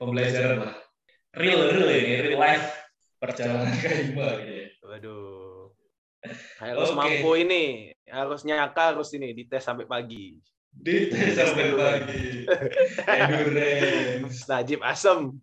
[0.00, 0.74] pembelajaran lah
[1.36, 2.66] real real ini real life
[3.20, 4.66] perjalanan kahima gitu ya.
[4.86, 5.68] waduh
[6.62, 6.98] harus Oke.
[6.98, 7.64] mampu ini
[8.08, 10.36] harus nyaka harus ini dites sampai pagi
[10.70, 12.46] di tes sampai pagi
[13.10, 15.34] endurance Najib asem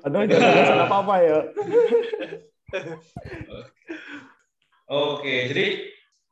[0.00, 1.38] Aduh, ada alasan apa-apa ya.
[4.90, 5.66] oke jadi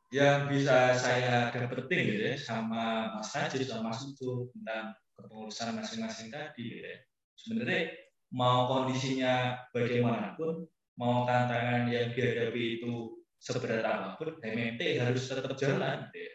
[0.09, 6.33] yang bisa saya dapetin gitu ya sama Mas Najib sama Mas Ucu tentang kepengurusan masing-masing
[6.33, 6.97] tadi gitu ya.
[7.37, 7.93] Sebenarnya
[8.33, 10.65] mau kondisinya bagaimanapun,
[10.97, 16.33] mau tantangan yang dihadapi itu seberat apa pun, HMT harus tetap jalan gitu ya.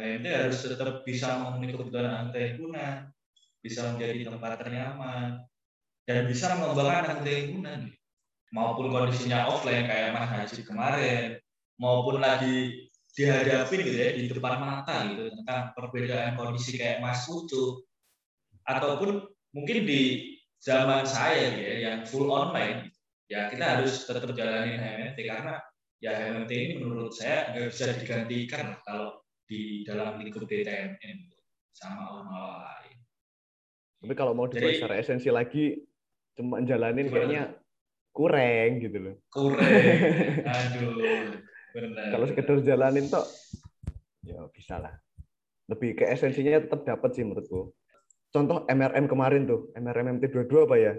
[0.00, 2.40] HMT harus tetap bisa memenuhi kebutuhan anggota
[3.60, 5.44] bisa menjadi tempat ternyaman,
[6.08, 7.80] dan bisa mengembangkan anggota himpunan.
[7.92, 7.99] gitu.
[8.50, 11.38] Maupun kondisinya offline kayak Mas Najib kemarin,
[11.78, 17.82] maupun lagi dihadapi gitu ya di depan mata gitu tentang perbedaan kondisi kayak Mas Ucu
[18.66, 22.94] ataupun mungkin di zaman saya gitu ya yang full online
[23.26, 25.58] ya kita harus tetap jalanin HMT karena
[25.98, 29.08] ya HMT ini menurut saya nggak bisa digantikan lah kalau
[29.50, 31.38] di dalam lingkup DTMN gitu,
[31.74, 32.30] sama orang
[32.62, 32.96] lain.
[33.98, 35.74] Tapi kalau mau Jadi- secara esensi lagi,
[36.38, 37.14] cuma jalanin Gimana?
[37.18, 37.42] kayaknya
[38.10, 39.14] kurang gitu loh.
[39.28, 39.64] Kurang,
[40.54, 40.90] aduh,
[41.72, 42.04] benar.
[42.10, 43.26] Kalau sekedar jalanin toh,
[44.22, 44.94] ya bisa lah.
[45.70, 47.70] Lebih ke esensinya tetap dapat sih menurutku.
[48.30, 50.94] Contoh MRM kemarin tuh, MRM MT22 apa ya?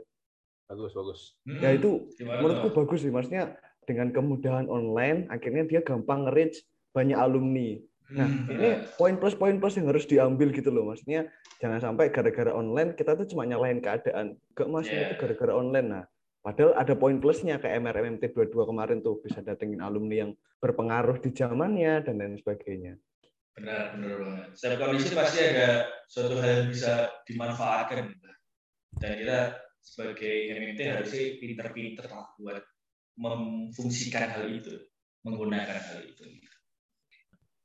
[0.72, 2.76] bagus bagus Hmm, Ya itu gimana menurutku tuh?
[2.80, 6.64] bagus sih, maksudnya dengan kemudahan online, akhirnya dia gampang nge-reach
[6.96, 7.76] banyak alumni.
[8.12, 10.88] Nah, Hmm, ini poin plus poin plus yang harus diambil gitu loh.
[10.88, 11.28] Maksudnya
[11.60, 14.40] jangan sampai gara-gara online kita tuh cuma nyalahin keadaan.
[14.56, 15.12] Gak mas ini Yeah.
[15.12, 15.88] tuh gara-gara online.
[15.92, 16.04] Nah,
[16.42, 21.30] padahal ada poin plusnya kayak MRMMT 22 kemarin tuh bisa datengin alumni yang berpengaruh di
[21.32, 22.98] zamannya dan lain sebagainya.
[23.56, 24.48] Benar, benar banget.
[24.58, 28.16] Setiap kondisi pasti ada suatu hal yang bisa dimanfaatkan.
[28.92, 29.40] Dan kita
[29.82, 32.64] sebagai MMT harusnya pinter-pinter lah buat
[33.18, 34.76] memfungsikan hal itu,
[35.28, 36.24] menggunakan hal itu.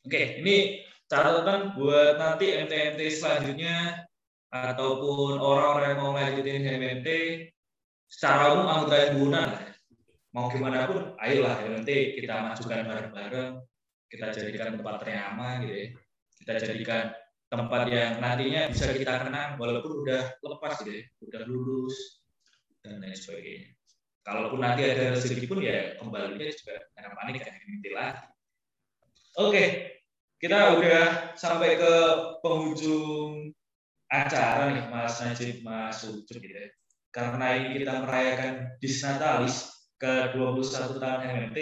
[0.06, 4.06] Oke, ini catatan buat nanti MT-MT selanjutnya
[4.50, 7.08] ataupun orang-orang yang mau ngajutin MMT
[8.06, 9.72] secara umum anggota himpunan lah ya.
[10.34, 13.52] mau gimana pun ayolah MMT kita majukan bareng-bareng
[14.10, 15.86] kita jadikan tempat ternyaman gitu ya.
[16.36, 17.04] Kita jadikan
[17.46, 22.22] tempat yang nantinya bisa kita kenang walaupun udah lepas gitu ya, udah lulus
[22.82, 23.70] dan lain sebagainya.
[24.26, 28.26] Kalaupun nanti ada rezeki pun ya kembalinya juga karena panik kan inti lagi.
[29.36, 29.64] Oke,
[30.42, 31.04] kita udah
[31.38, 31.94] sampai ke
[32.42, 33.54] penghujung
[34.10, 36.70] acara nih Mas Najib, Mas Ucup gitu ya.
[37.16, 41.58] Karena ini kita merayakan Disnatalis ke 21 tahun MMT,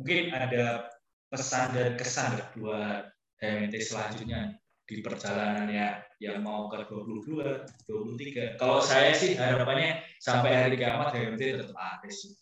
[0.00, 0.88] mungkin ada
[1.28, 4.56] pesan dan kesan buat HMT selanjutnya
[4.88, 7.28] di perjalanannya yang mau ke 22,
[7.84, 8.56] 23.
[8.56, 12.32] Kalau saya sih harapannya sampai hari kiamat HMT tetap ada sih.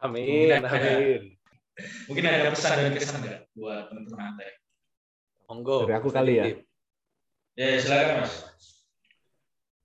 [0.00, 1.22] amin Mungkin ada- amin
[2.08, 4.48] Mungkin ada pesan dan kesan nggak buat teman-teman Anda?
[5.48, 5.84] Monggo.
[5.84, 6.44] Dari aku kali ya.
[7.56, 8.32] Ya, silakan Mas.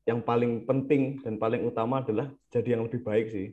[0.05, 3.47] Yang paling penting dan paling utama adalah jadi yang lebih baik sih.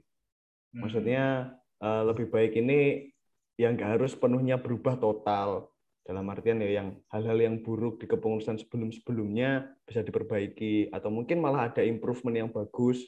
[0.73, 0.85] Hmm.
[0.85, 3.13] Maksudnya eh, lebih baik ini
[3.61, 5.69] yang nggak harus penuhnya berubah total.
[6.03, 11.71] Dalam artian ya yang hal-hal yang buruk di kepengurusan sebelum-sebelumnya bisa diperbaiki atau mungkin malah
[11.71, 13.07] ada improvement yang bagus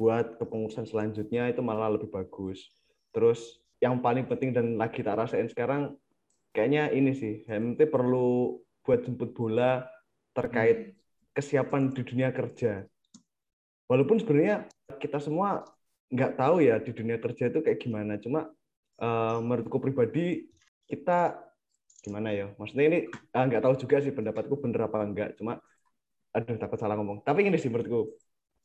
[0.00, 2.72] buat kepengurusan selanjutnya itu malah lebih bagus.
[3.12, 5.92] Terus yang paling penting dan lagi tak rasain sekarang
[6.56, 9.84] kayaknya ini sih HMT perlu buat jemput bola
[10.32, 10.96] terkait
[11.32, 12.84] kesiapan di dunia kerja.
[13.88, 14.68] Walaupun sebenarnya
[15.00, 15.64] kita semua
[16.12, 18.20] nggak tahu ya di dunia kerja itu kayak gimana.
[18.20, 18.48] Cuma
[19.00, 20.48] uh, menurutku pribadi
[20.88, 21.40] kita
[22.04, 22.52] gimana ya?
[22.56, 25.36] Maksudnya ini uh, nggak tahu juga sih pendapatku bener apa enggak.
[25.40, 25.60] Cuma
[26.32, 27.24] aduh takut salah ngomong.
[27.24, 28.16] Tapi ini sih menurutku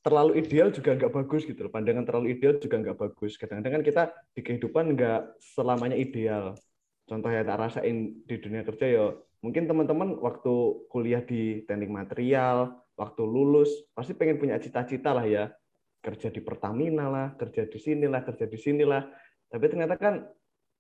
[0.04, 1.72] terlalu ideal juga nggak bagus gitu loh.
[1.72, 3.36] Pandangan terlalu ideal juga nggak bagus.
[3.36, 4.04] Kadang-kadang kan kita
[4.36, 6.56] di kehidupan nggak selamanya ideal.
[7.08, 9.06] Contoh yang tak rasain di dunia kerja ya
[9.42, 10.54] mungkin teman-teman waktu
[10.90, 15.46] kuliah di teknik material, waktu lulus pasti pengen punya cita-cita lah ya
[16.02, 19.04] kerja di Pertamina lah, kerja di sini lah, kerja di sini lah.
[19.52, 20.24] Tapi ternyata kan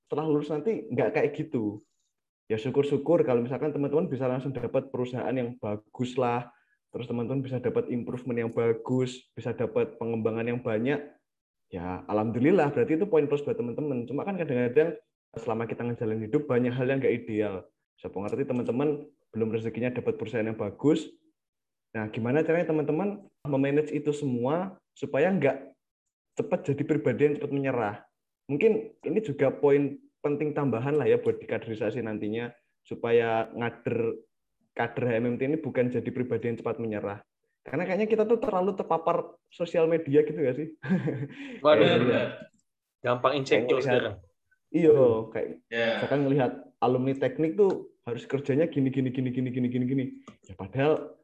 [0.08, 1.84] setelah lulus nanti nggak kayak gitu.
[2.48, 6.48] Ya syukur-syukur kalau misalkan teman-teman bisa langsung dapat perusahaan yang bagus lah,
[6.96, 11.04] terus teman-teman bisa dapat improvement yang bagus, bisa dapat pengembangan yang banyak,
[11.68, 14.08] ya alhamdulillah berarti itu poin plus buat teman-teman.
[14.08, 14.96] Cuma kan kadang-kadang
[15.36, 17.68] selama kita ngejalanin hidup banyak hal yang nggak ideal.
[17.98, 21.10] Saya pengerti teman-teman belum rezekinya dapat perusahaan yang bagus.
[21.98, 25.74] Nah, gimana caranya teman-teman memanage itu semua supaya nggak
[26.38, 27.96] cepat jadi pribadi yang cepat menyerah.
[28.46, 32.54] Mungkin ini juga poin penting tambahan lah ya buat dikaderisasi nantinya
[32.86, 34.14] supaya ngader
[34.78, 37.20] kader HMMT ini bukan jadi pribadi yang cepat menyerah.
[37.66, 40.68] Karena kayaknya kita tuh terlalu terpapar sosial media gitu gak sih?
[41.60, 41.84] Waduh,
[42.14, 42.24] ya.
[43.04, 44.22] gampang insecure sekarang.
[44.72, 44.94] Iya,
[45.34, 46.00] kayak Ya.
[46.00, 46.52] misalkan ngelihat
[46.84, 50.06] alumni teknik tuh harus kerjanya gini gini gini gini gini gini gini.
[50.48, 51.18] Ya padahal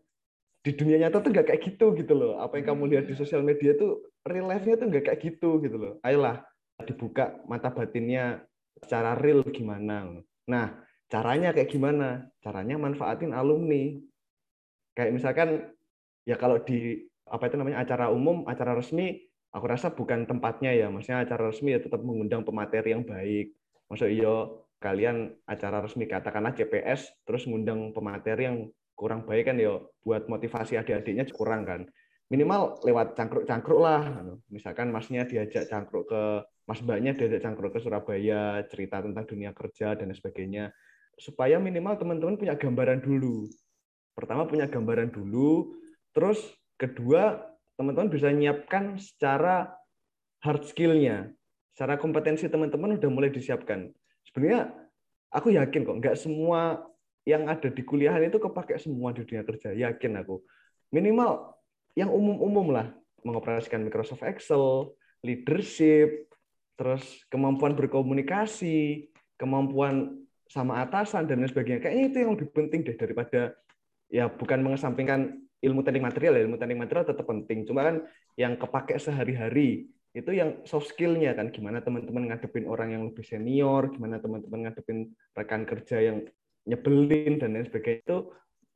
[0.64, 2.40] di dunia nyata tuh nggak kayak gitu gitu loh.
[2.40, 5.76] Apa yang kamu lihat di sosial media tuh real life-nya tuh nggak kayak gitu gitu
[5.80, 5.94] loh.
[6.02, 6.44] Ayolah
[6.84, 8.44] dibuka mata batinnya
[8.80, 10.24] secara real gimana.
[10.50, 10.66] Nah,
[11.08, 12.28] caranya kayak gimana?
[12.40, 14.00] Caranya manfaatin alumni.
[14.96, 15.50] Kayak misalkan
[16.24, 19.20] ya kalau di apa itu namanya acara umum, acara resmi,
[19.52, 20.88] aku rasa bukan tempatnya ya.
[20.92, 23.56] Maksudnya acara resmi ya tetap mengundang pemateri yang baik.
[23.92, 28.58] Maksud iya kalian acara resmi katakanlah CPS terus ngundang pemateri yang
[29.00, 31.88] kurang baik kan ya buat motivasi adik-adiknya kurang kan.
[32.28, 34.04] Minimal lewat cangkruk-cangkruk lah.
[34.52, 36.24] Misalkan masnya diajak cangkruk ke
[36.68, 40.76] mas mbaknya diajak cangkruk ke Surabaya, cerita tentang dunia kerja dan sebagainya.
[41.16, 43.48] Supaya minimal teman-teman punya gambaran dulu.
[44.14, 45.78] Pertama punya gambaran dulu,
[46.14, 46.42] terus
[46.78, 47.42] kedua
[47.78, 49.74] teman-teman bisa nyiapkan secara
[50.42, 51.34] hard skill-nya.
[51.74, 53.90] Secara kompetensi teman-teman udah mulai disiapkan.
[54.34, 54.74] Sebenarnya
[55.30, 56.82] aku yakin kok nggak semua
[57.24, 59.72] yang ada di kuliahan itu kepake semua di dunia kerja.
[59.72, 60.44] Yakin aku.
[60.92, 61.56] Minimal
[61.96, 62.92] yang umum-umum lah.
[63.24, 64.92] Mengoperasikan Microsoft Excel,
[65.24, 66.28] leadership,
[66.76, 69.08] terus kemampuan berkomunikasi,
[69.40, 70.20] kemampuan
[70.52, 71.80] sama atasan, dan lain sebagainya.
[71.80, 73.56] Kayaknya itu yang lebih penting deh daripada
[74.12, 77.96] ya bukan mengesampingkan ilmu teknik material ya ilmu teknik material tetap penting cuma kan
[78.36, 83.90] yang kepake sehari-hari itu yang soft skill-nya kan gimana teman-teman ngadepin orang yang lebih senior
[83.90, 86.22] gimana teman-teman ngadepin rekan kerja yang
[86.70, 88.02] nyebelin dan lain sebagainya.
[88.06, 88.18] Itu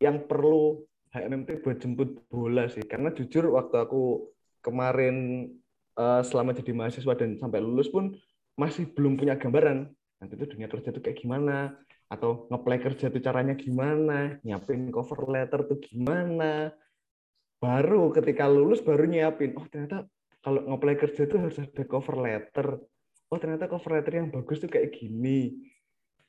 [0.02, 0.82] yang perlu
[1.13, 2.84] HMMT buat jemput bola sih.
[2.84, 4.34] Karena jujur waktu aku
[4.65, 5.47] kemarin
[5.95, 8.13] uh, selama jadi mahasiswa dan sampai lulus pun
[8.60, 9.88] masih belum punya gambaran.
[10.17, 11.78] Nanti itu dunia kerja itu kayak gimana?
[12.08, 16.71] Atau ngeplay kerja itu caranya gimana, nyiapin cover letter tuh gimana.
[17.58, 20.06] Baru ketika lulus baru nyiapin, oh ternyata
[20.43, 22.82] kalau ngeplay kerja itu harus ada cover letter.
[23.28, 25.58] Oh ternyata cover letter yang bagus tuh kayak gini.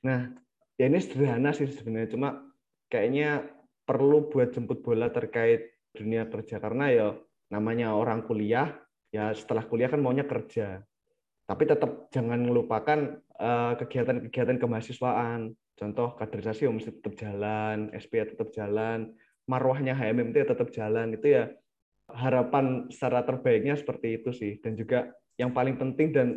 [0.02, 0.32] Nah,
[0.78, 2.42] ya ini sederhana sih sebenarnya, cuma
[2.90, 3.46] kayaknya
[3.86, 7.06] perlu buat jemput bola terkait dunia kerja karena ya
[7.50, 8.76] namanya orang kuliah,
[9.08, 10.82] ya setelah kuliah kan maunya kerja.
[11.48, 13.24] Tapi tetap jangan melupakan
[13.78, 19.14] kegiatan-kegiatan kemahasiswaan, Contoh kaderisasi ya mesti tetap jalan, SP tetap jalan,
[19.46, 21.14] marwahnya HMMT tetap jalan.
[21.14, 21.54] Itu ya
[22.08, 24.52] harapan secara terbaiknya seperti itu sih.
[24.60, 26.28] Dan juga yang paling penting dan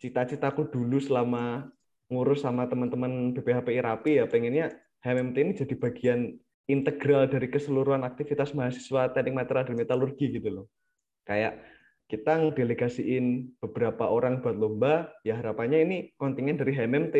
[0.00, 1.68] cita-citaku dulu selama
[2.12, 4.70] ngurus sama teman-teman BPHPI Rapi ya pengennya
[5.02, 6.20] HMMT ini jadi bagian
[6.66, 10.66] integral dari keseluruhan aktivitas mahasiswa teknik material dan metalurgi gitu loh.
[11.26, 11.62] Kayak
[12.06, 17.16] kita ngedelegasiin beberapa orang buat lomba, ya harapannya ini kontingen dari HMMT.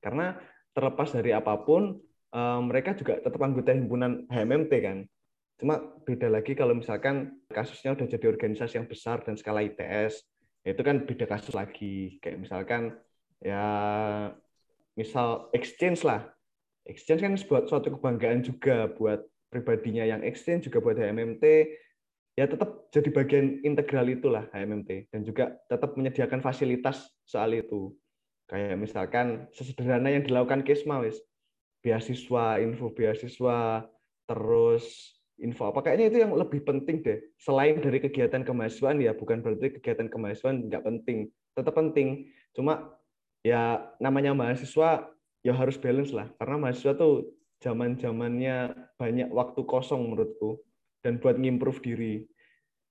[0.00, 0.36] Karena
[0.76, 1.96] terlepas dari apa pun,
[2.32, 4.98] uh, mereka juga tetap anggota himpunan HMMT kan.
[5.60, 5.76] Cuma
[6.08, 10.24] beda lagi kalau misalkan kasusnya udah jadi organisasi yang besar dan skala ITS,
[10.64, 12.16] itu kan beda kasus lagi.
[12.24, 12.96] Kayak misalkan
[13.44, 13.68] ya
[14.96, 16.24] misal exchange lah.
[16.88, 19.20] Exchange kan buat suatu kebanggaan juga buat
[19.52, 21.44] pribadinya yang exchange juga buat HMMT
[22.38, 27.92] ya tetap jadi bagian integral itulah HMMT dan juga tetap menyediakan fasilitas soal itu.
[28.48, 31.20] Kayak misalkan sesederhana yang dilakukan Kesma wis
[31.84, 33.84] beasiswa, info beasiswa,
[34.24, 35.72] terus info.
[35.72, 37.18] Apa kayaknya itu yang lebih penting deh.
[37.40, 42.28] Selain dari kegiatan kemahasiswaan ya bukan berarti kegiatan kemahasiswaan nggak penting, tetap penting.
[42.52, 42.94] Cuma
[43.40, 45.08] ya namanya mahasiswa
[45.40, 46.28] ya harus balance lah.
[46.36, 50.60] Karena mahasiswa tuh zaman zamannya banyak waktu kosong menurutku.
[51.00, 52.14] Dan buat ngimprove diri.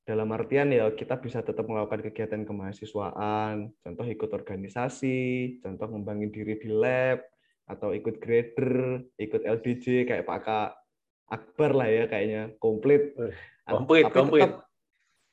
[0.02, 3.70] Dalam artian ya kita bisa tetap melakukan kegiatan kemahasiswaan.
[3.86, 7.22] Contoh ikut organisasi contoh ngembangin diri di lab
[7.70, 10.70] atau ikut grader ikut LDJ kayak Pak Kak
[11.30, 13.14] Akbar lah ya kayaknya komplit
[13.70, 14.50] komplit komplit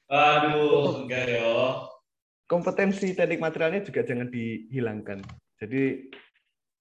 [0.07, 1.88] aduh enggak ya
[2.47, 5.18] kompetensi teknik materialnya juga jangan dihilangkan.
[5.59, 6.09] Jadi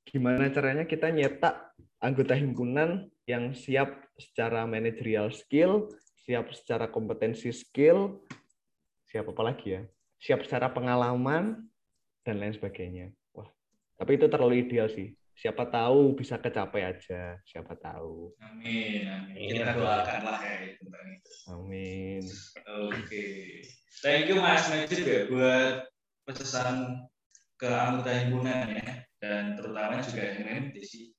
[0.05, 5.89] gimana caranya kita nyetak anggota himpunan yang siap secara managerial skill,
[6.21, 8.21] siap secara kompetensi skill,
[9.09, 9.81] siap apa lagi ya?
[10.21, 11.65] Siap secara pengalaman
[12.21, 13.09] dan lain sebagainya.
[13.33, 13.49] Wah,
[13.97, 15.17] tapi itu terlalu ideal sih.
[15.35, 18.31] Siapa tahu bisa kecapai aja, siapa tahu.
[18.39, 19.51] Amin, amin.
[19.51, 21.31] Kita doakanlah ya tentang itu.
[21.51, 22.23] Amin.
[22.87, 23.03] Oke.
[23.03, 23.43] Okay.
[23.99, 25.91] Thank you Mas Najib ya buat
[26.23, 27.03] pesan
[27.59, 31.11] ke anggota himpunan ya dan terutama juga yang sih.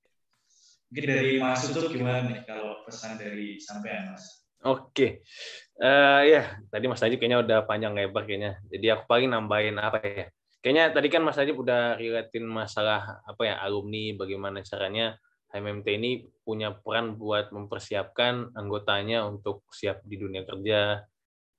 [0.89, 4.47] Mungkin dari Mas Utut gimana nih kalau pesan dari sampean Mas?
[4.65, 5.11] Oke, okay.
[5.79, 6.43] uh, eh, ya
[6.73, 8.57] tadi Mas Najib kayaknya udah panjang lebar kayaknya.
[8.73, 10.27] Jadi aku paling nambahin apa ya?
[10.67, 15.15] Kayaknya tadi kan Mas Najib udah relatin masalah apa ya alumni, bagaimana caranya
[15.55, 21.07] HMMT ini punya peran buat mempersiapkan anggotanya untuk siap di dunia kerja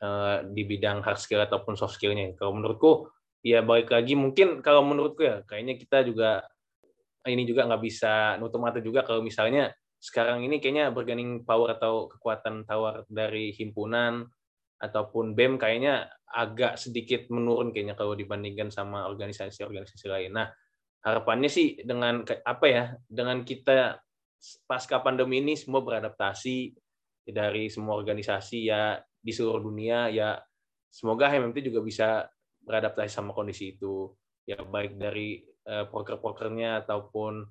[0.04, 2.36] uh, di bidang hard skill ataupun soft skillnya.
[2.36, 3.08] Kalau menurutku
[3.40, 6.44] ya balik lagi mungkin kalau menurutku ya kayaknya kita juga
[7.32, 9.72] ini juga nggak bisa nutup mata juga kalau misalnya
[10.04, 14.28] sekarang ini kayaknya bergaining power atau kekuatan tawar dari himpunan
[14.78, 20.32] ataupun BEM kayaknya agak sedikit menurun kayaknya kalau dibandingkan sama organisasi-organisasi lain.
[20.38, 20.48] Nah,
[21.02, 22.84] harapannya sih dengan apa ya?
[23.10, 23.98] Dengan kita
[24.70, 26.76] pasca pandemi ini semua beradaptasi
[27.28, 30.40] dari semua organisasi ya di seluruh dunia ya
[30.88, 32.08] semoga HMMT juga bisa
[32.64, 34.16] beradaptasi sama kondisi itu
[34.48, 37.44] ya baik dari uh, proker-prokernya ataupun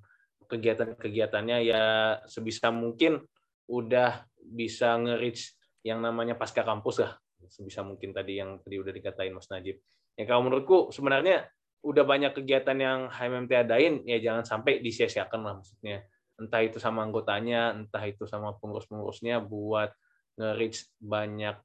[0.47, 1.83] kegiatan-kegiatannya ya
[2.25, 3.21] sebisa mungkin
[3.67, 5.56] udah bisa nge-reach
[5.87, 7.15] yang namanya pasca kampus lah
[7.47, 9.79] sebisa mungkin tadi yang tadi udah dikatain Mas Najib.
[10.19, 11.47] Ya kalau menurutku sebenarnya
[11.85, 16.03] udah banyak kegiatan yang HMMT adain ya jangan sampai disia-siakan lah maksudnya.
[16.37, 19.89] Entah itu sama anggotanya, entah itu sama pengurus-pengurusnya buat
[20.37, 21.57] nge-reach banyak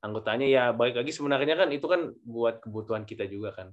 [0.00, 3.68] anggotanya ya baik lagi sebenarnya kan itu kan buat kebutuhan kita juga kan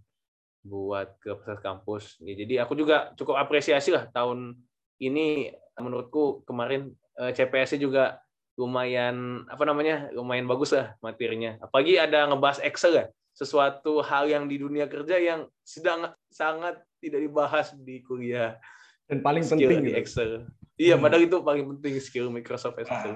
[0.66, 4.60] buat ke pusat kampus ya, jadi aku juga cukup apresiasi lah tahun
[5.00, 8.20] ini menurutku kemarin eh, CPS juga
[8.58, 11.62] lumayan apa namanya lumayan bagus lah materinya.
[11.62, 13.06] Apalagi ada ngebahas Excel ya,
[13.38, 18.58] sesuatu hal yang di dunia kerja yang sedang sangat tidak dibahas di kuliah.
[19.06, 20.02] Dan paling skill penting di gitu.
[20.02, 20.32] Excel.
[20.78, 21.04] Iya, hmm.
[21.06, 23.16] padahal itu paling penting skill Microsoft Excel.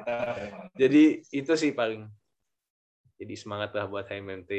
[0.78, 2.06] Jadi itu sih paling.
[3.18, 4.50] Jadi semangat lah buat HMMT.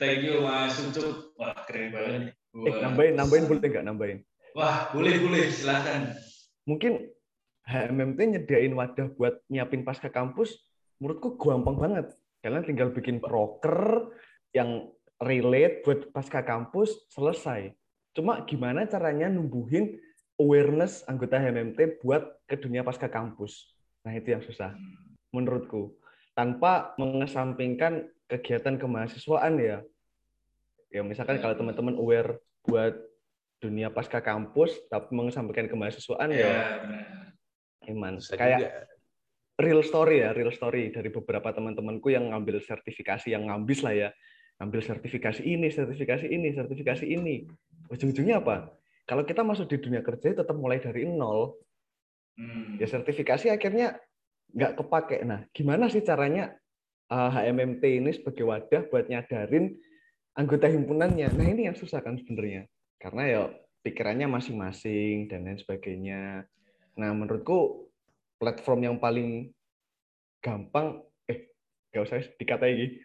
[0.00, 1.36] Thank you Mas Ucup.
[1.36, 2.32] Wah, keren banget.
[2.64, 4.18] Eh, nambahin, nambahin boleh nggak nambahin?
[4.56, 5.52] Wah, boleh, boleh.
[5.52, 6.16] Silakan.
[6.64, 7.09] Mungkin
[7.70, 10.58] HMMT nyediain wadah buat nyiapin pasca kampus,
[10.98, 12.06] menurutku gampang banget.
[12.42, 14.10] Kalian tinggal bikin proker
[14.50, 14.90] yang
[15.22, 17.70] relate buat pasca kampus, selesai.
[18.10, 20.02] Cuma gimana caranya numbuhin
[20.40, 23.70] awareness anggota HMMT buat ke dunia pasca kampus.
[24.02, 24.74] Nah, itu yang susah
[25.30, 25.94] menurutku.
[26.34, 29.78] Tanpa mengesampingkan kegiatan kemahasiswaan ya.
[30.90, 32.98] Ya misalkan kalau teman-teman aware buat
[33.60, 37.29] dunia pasca kampus tapi mengesampingkan kemahasiswaan ya, ya
[37.88, 38.20] Iman.
[38.20, 38.70] Bisa Kayak juga.
[39.60, 44.08] real story ya, real story dari beberapa teman-temanku yang ngambil sertifikasi yang ngambis lah ya.
[44.60, 47.48] Ngambil sertifikasi ini, sertifikasi ini, sertifikasi ini.
[47.88, 48.76] Ujung-ujungnya apa?
[49.08, 51.56] Kalau kita masuk di dunia kerja tetap mulai dari nol.
[52.36, 52.76] Hmm.
[52.76, 53.96] Ya sertifikasi akhirnya
[54.52, 55.24] nggak kepake.
[55.24, 56.54] Nah, gimana sih caranya
[57.10, 59.74] HMMT eh, ini sebagai wadah buat nyadarin
[60.38, 61.26] anggota himpunannya?
[61.34, 62.70] Nah, ini yang susah kan sebenarnya.
[63.00, 63.40] Karena ya
[63.82, 66.46] pikirannya masing-masing dan lain sebagainya.
[67.00, 67.88] Nah, menurutku
[68.36, 69.48] platform yang paling
[70.44, 71.48] gampang eh
[71.88, 72.86] gak usah dikatai lagi.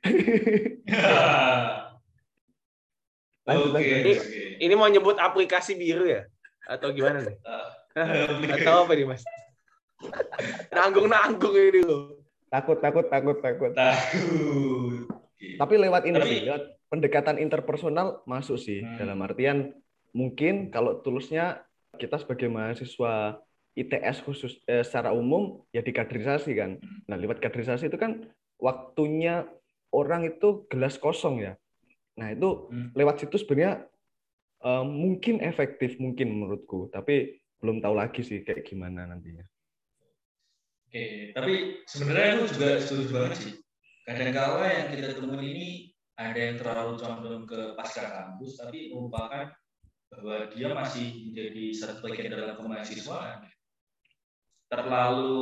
[3.46, 3.72] Oke.
[3.78, 4.14] Okay, ini,
[4.68, 6.28] ini mau nyebut aplikasi biru ya?
[6.68, 7.40] Atau gimana nih?
[8.60, 9.24] Atau apa nih, Mas?
[10.76, 12.20] Nanggung-nanggung ini loh.
[12.52, 13.72] Takut, takut, takut, takut.
[13.72, 15.08] Takut.
[15.56, 18.84] Tapi lewat ini Tapi, sih, lewat pendekatan interpersonal masuk sih.
[18.84, 18.98] Hmm.
[19.00, 19.72] Dalam artian
[20.12, 21.64] mungkin kalau tulusnya
[21.96, 23.40] kita sebagai mahasiswa
[23.76, 26.80] ITS khusus eh, secara umum ya dikaderisasi kan.
[27.12, 28.24] Nah, lewat kaderisasi itu kan
[28.56, 29.44] waktunya
[29.92, 31.54] orang itu gelas kosong ya.
[32.16, 32.96] Nah, itu hmm.
[32.96, 33.84] lewat situ sebenarnya
[34.64, 39.44] uh, mungkin efektif mungkin menurutku, tapi belum tahu lagi sih kayak gimana nantinya.
[40.88, 43.54] Oke, tapi sebenarnya aku juga setuju banget sih.
[44.06, 45.70] Kadang-kala yang kita temuin ini
[46.16, 49.52] ada yang terlalu condong ke pasca kampus, tapi merupakan
[50.14, 53.44] bahwa dia masih menjadi satu bagian dalam kemahasiswaan.
[54.76, 55.40] Terlalu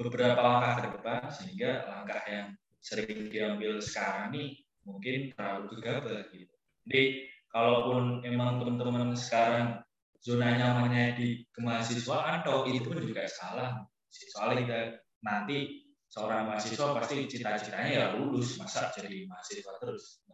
[0.00, 6.56] beberapa langkah ke depan, sehingga langkah yang sering diambil sekarang ini mungkin terlalu gegabah gitu.
[6.88, 7.04] Jadi
[7.52, 9.84] kalaupun memang teman-teman sekarang
[10.24, 13.84] zona nyamannya di kemahasiswaan, atau itu pun juga salah.
[14.08, 14.80] Soalnya kita
[15.20, 20.24] nanti seorang mahasiswa pasti cita-citanya ya lulus, masa jadi mahasiswa terus.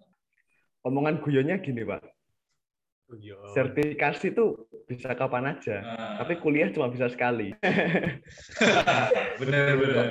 [0.86, 2.06] Omongan guyonnya gini, Pak.
[3.52, 4.44] Sertifikasi itu
[4.88, 6.16] bisa kapan aja, nah.
[6.20, 7.52] tapi kuliah cuma bisa sekali.
[9.40, 10.08] benar, benar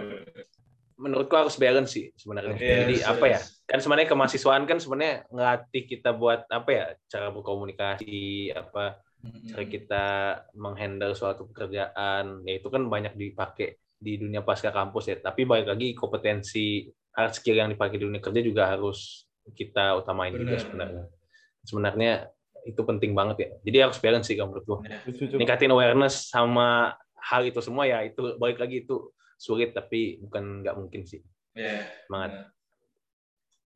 [1.02, 2.56] menurutku harus balance sih sebenarnya.
[2.62, 3.40] Yeah, Jadi apa ya?
[3.66, 6.86] Kan sebenarnya kemahasiswaan kan sebenarnya ngelatih kita buat apa ya?
[7.10, 10.06] Cara berkomunikasi, apa cara kita
[10.54, 12.46] menghandle suatu pekerjaan.
[12.46, 15.18] Ya itu kan banyak dipakai di dunia pasca kampus ya.
[15.18, 16.86] Tapi balik lagi kompetensi
[17.18, 19.26] hard skill yang dipakai di dunia kerja juga harus
[19.58, 20.46] kita utamain Bener.
[20.46, 21.04] juga sebenarnya.
[21.66, 22.14] Sebenarnya
[22.66, 23.50] itu penting banget ya.
[23.66, 24.76] Jadi harus balance sih kalau menurutku.
[25.38, 30.76] Ningkatin awareness sama hal itu semua ya itu balik lagi itu sulit tapi bukan nggak
[30.78, 31.22] mungkin sih.
[31.58, 31.86] Ya.
[32.08, 32.52] Semangat.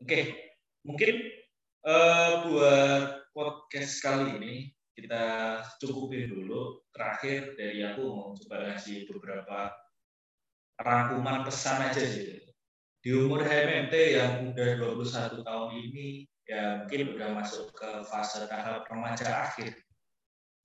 [0.03, 0.23] Oke, okay.
[0.83, 1.15] mungkin
[1.87, 4.55] uh, buat podcast kali ini
[4.95, 5.23] kita
[5.79, 6.83] cukupin dulu.
[6.91, 9.71] Terakhir dari aku mau coba ngasih beberapa
[10.79, 12.43] rangkuman pesan aja sih.
[13.05, 18.85] Di umur HMMT yang udah 21 tahun ini, ya mungkin udah masuk ke fase tahap
[18.85, 19.73] remaja akhir.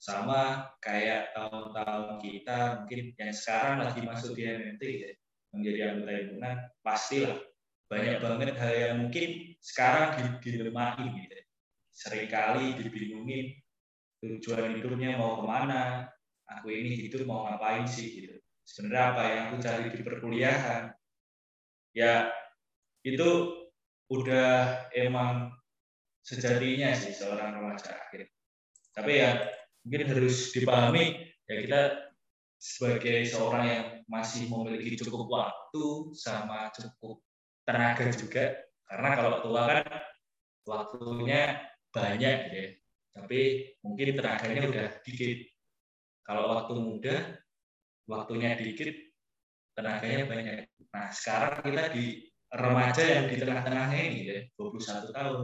[0.01, 5.13] Sama kayak tahun-tahun kita mungkin yang sekarang lagi masuk di MMT ya,
[5.53, 7.39] menjadi anggota himpunan pastilah
[7.91, 9.29] banyak banget hal yang mungkin
[9.61, 11.39] sekarang dilemahin gitu.
[11.93, 13.61] Seringkali dibingungin
[14.25, 16.09] tujuan hidupnya mau ke mana
[16.49, 18.37] aku ini hidup mau ngapain sih gitu.
[18.65, 20.83] Sebenarnya apa yang aku cari di perkuliahan?
[21.93, 22.31] Ya
[23.03, 23.29] itu
[24.11, 25.60] udah emang
[26.21, 28.29] sejatinya sih seorang remaja akhir.
[28.93, 29.31] Tapi ya
[29.85, 31.81] mungkin harus dipahami ya kita
[32.61, 37.25] sebagai seorang yang masih memiliki cukup waktu sama cukup
[37.65, 38.53] tenaga juga
[38.85, 39.85] karena kalau tua kan
[40.69, 41.57] waktunya
[41.91, 42.71] banyak gitu ya.
[43.11, 43.41] Tapi
[43.83, 45.39] mungkin tenaganya udah dikit.
[46.23, 47.17] Kalau waktu muda
[48.07, 48.93] waktunya dikit
[49.75, 50.55] tenaganya banyak.
[50.95, 55.39] Nah sekarang kita di remaja yang di tengah-tengahnya ini ya 21 tahun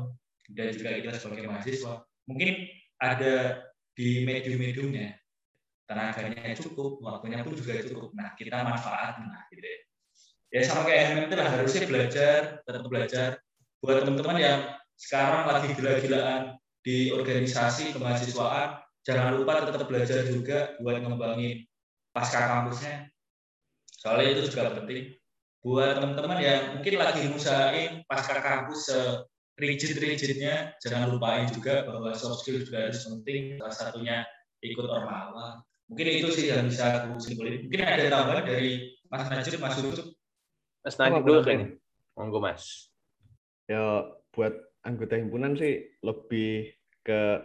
[0.53, 2.67] dan juga kita sebagai mahasiswa mungkin
[3.01, 3.65] ada
[3.97, 5.17] di medium-mediumnya
[5.87, 8.11] tenaganya cukup, waktunya pun juga cukup.
[8.19, 9.79] Nah, kita manfaat nah gitu ya.
[10.51, 13.29] Ya sama kayak MMT lah, harusnya belajar, tetap belajar.
[13.83, 14.61] Buat teman-teman yang
[14.99, 21.67] sekarang lagi gila-gilaan di organisasi kemahasiswaan, jangan lupa tetap belajar juga buat ngembangin
[22.11, 23.11] pasca kampusnya.
[23.87, 25.15] Soalnya itu juga penting.
[25.67, 28.91] Buat teman-teman yang mungkin lagi ngusahain pasca kampus
[29.57, 34.17] rigid-rigidnya jangan lupain juga bahwa soft skill juga harus penting salah satunya
[34.61, 37.67] ikut ormawa mungkin itu sih yang bisa aku simpulin.
[37.67, 40.07] Mungkin ada tambahan dari Mas Najib Mas Ucup
[40.83, 41.61] Mas Najib dulu kan
[42.19, 42.91] monggo Mas.
[43.71, 44.55] Ya buat
[44.87, 46.75] anggota himpunan sih lebih
[47.07, 47.43] ke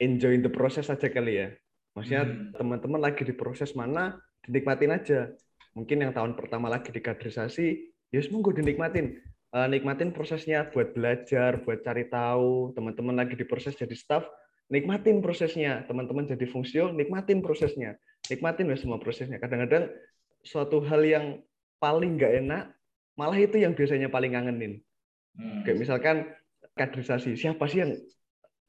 [0.00, 1.48] enjoy the process aja kali ya.
[1.96, 2.56] Maksudnya hmm.
[2.56, 5.32] teman-teman lagi di proses mana dinikmatin aja.
[5.76, 7.66] Mungkin yang tahun pertama lagi di kaderisasi
[8.10, 9.22] ya semoga dinikmatin
[9.54, 12.74] uh, nikmatin prosesnya buat belajar, buat cari tahu.
[12.74, 14.26] Teman-teman lagi di proses jadi staff,
[14.70, 15.82] nikmatin prosesnya.
[15.86, 17.98] Teman-teman jadi fungsio, nikmatin prosesnya.
[18.30, 19.42] Nikmatin ya semua prosesnya.
[19.42, 19.90] Kadang-kadang
[20.46, 21.26] suatu hal yang
[21.82, 22.64] paling nggak enak,
[23.16, 24.80] malah itu yang biasanya paling ngangenin.
[25.34, 25.62] Hmm.
[25.66, 26.16] Kayak misalkan
[26.76, 27.34] kaderisasi.
[27.34, 27.92] Siapa sih yang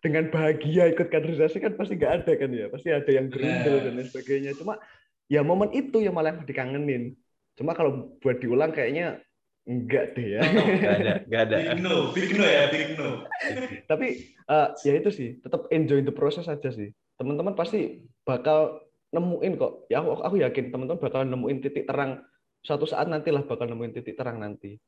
[0.01, 2.65] dengan bahagia ikut kaderisasi kan pasti nggak ada kan ya.
[2.73, 4.51] Pasti ada yang gerindel dan lain sebagainya.
[4.57, 4.81] Cuma
[5.29, 7.13] ya momen itu yang malah dikangenin.
[7.53, 9.21] Cuma kalau buat diulang kayaknya
[9.69, 10.41] Enggak deh ya.
[10.41, 11.57] Enggak ada, enggak ada.
[11.57, 13.09] Big no, big no ya, big no.
[13.91, 14.07] Tapi
[14.49, 16.89] uh, ya itu sih, tetap enjoy the process aja sih.
[17.21, 18.81] Teman-teman pasti bakal
[19.13, 19.85] nemuin kok.
[19.93, 22.25] Ya aku, aku yakin teman-teman bakal nemuin titik terang
[22.65, 24.81] suatu saat nantilah bakal nemuin titik terang nanti.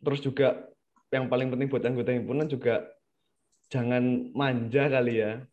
[0.00, 0.68] Terus juga
[1.12, 2.88] yang paling penting buat anggota himpunan juga
[3.68, 5.44] jangan manja kali ya.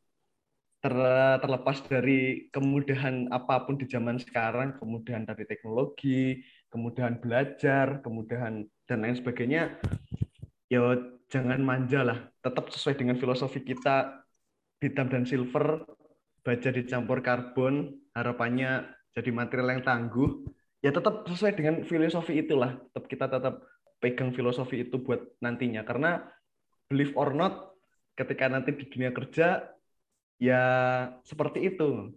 [0.80, 0.96] Ter,
[1.42, 8.98] terlepas dari kemudahan apa pun di zaman sekarang, kemudahan dari teknologi, kemudahan belajar, kemudahan dan
[9.02, 9.78] lain sebagainya,
[10.70, 10.82] ya
[11.30, 12.20] jangan manja lah.
[12.42, 14.26] Tetap sesuai dengan filosofi kita
[14.82, 15.86] hitam dan silver,
[16.46, 18.86] baja dicampur karbon, harapannya
[19.18, 20.46] jadi material yang tangguh.
[20.86, 22.78] Ya tetap sesuai dengan filosofi itulah.
[22.94, 23.66] Tetap kita tetap
[23.98, 25.82] pegang filosofi itu buat nantinya.
[25.82, 26.22] Karena
[26.86, 27.74] believe or not,
[28.14, 29.66] ketika nanti di dunia kerja,
[30.38, 30.64] ya
[31.26, 32.14] seperti itu.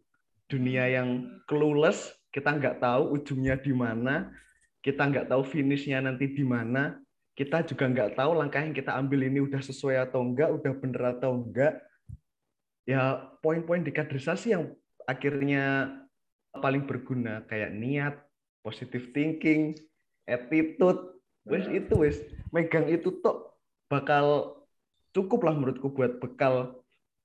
[0.49, 4.31] Dunia yang clueless, kita nggak tahu ujungnya di mana,
[4.79, 6.95] kita nggak tahu finishnya nanti di mana,
[7.35, 11.03] kita juga nggak tahu langkah yang kita ambil ini udah sesuai atau enggak, udah bener
[11.19, 11.83] atau enggak.
[12.87, 14.71] Ya poin-poin di kaderisasi yang
[15.11, 15.91] akhirnya
[16.55, 18.15] paling berguna kayak niat,
[18.63, 19.75] positive thinking,
[20.31, 22.23] attitude, wes itu wes.
[22.55, 23.51] Megang itu tuh
[23.91, 24.57] bakal
[25.11, 26.79] cukup lah menurutku buat bekal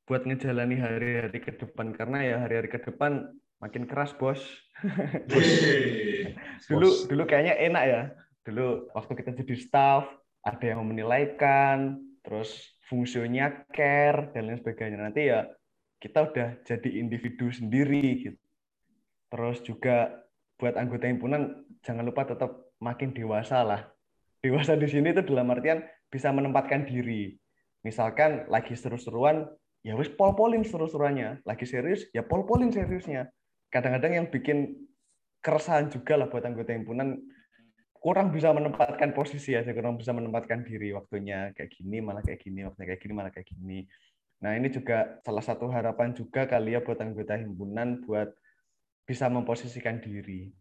[0.10, 1.94] buat ngejalani hari-hari ke depan.
[1.94, 3.30] Karena ya hari-hari ke depan
[3.64, 4.44] makin keras bos.
[6.68, 8.02] dulu dulu kayaknya enak ya.
[8.44, 10.04] Dulu waktu kita jadi staff
[10.44, 15.00] ada yang menilaikan terus fungsinya care dan lain sebagainya.
[15.00, 15.48] Nanti ya
[16.04, 18.44] kita udah jadi individu sendiri gitu.
[19.32, 20.28] Terus juga
[20.60, 22.52] buat anggota himpunan jangan lupa tetap
[22.84, 23.88] makin dewasa lah.
[24.44, 25.80] Dewasa di sini itu dalam artian
[26.12, 27.40] bisa menempatkan diri.
[27.88, 29.48] Misalkan lagi seru-seruan
[29.88, 31.48] ya wis pol-polin seru-seruannya.
[31.48, 33.32] Lagi serius ya pol-polin seriusnya
[33.74, 34.86] kadang-kadang yang bikin
[35.42, 37.18] keresahan juga lah buat anggota himpunan
[37.98, 42.68] kurang bisa menempatkan posisi aja, kurang bisa menempatkan diri waktunya kayak gini, malah kayak gini,
[42.68, 43.80] waktunya kayak gini, malah kayak gini.
[44.44, 48.30] Nah ini juga salah satu harapan juga kali ya buat anggota himpunan buat
[49.08, 50.52] bisa memposisikan diri.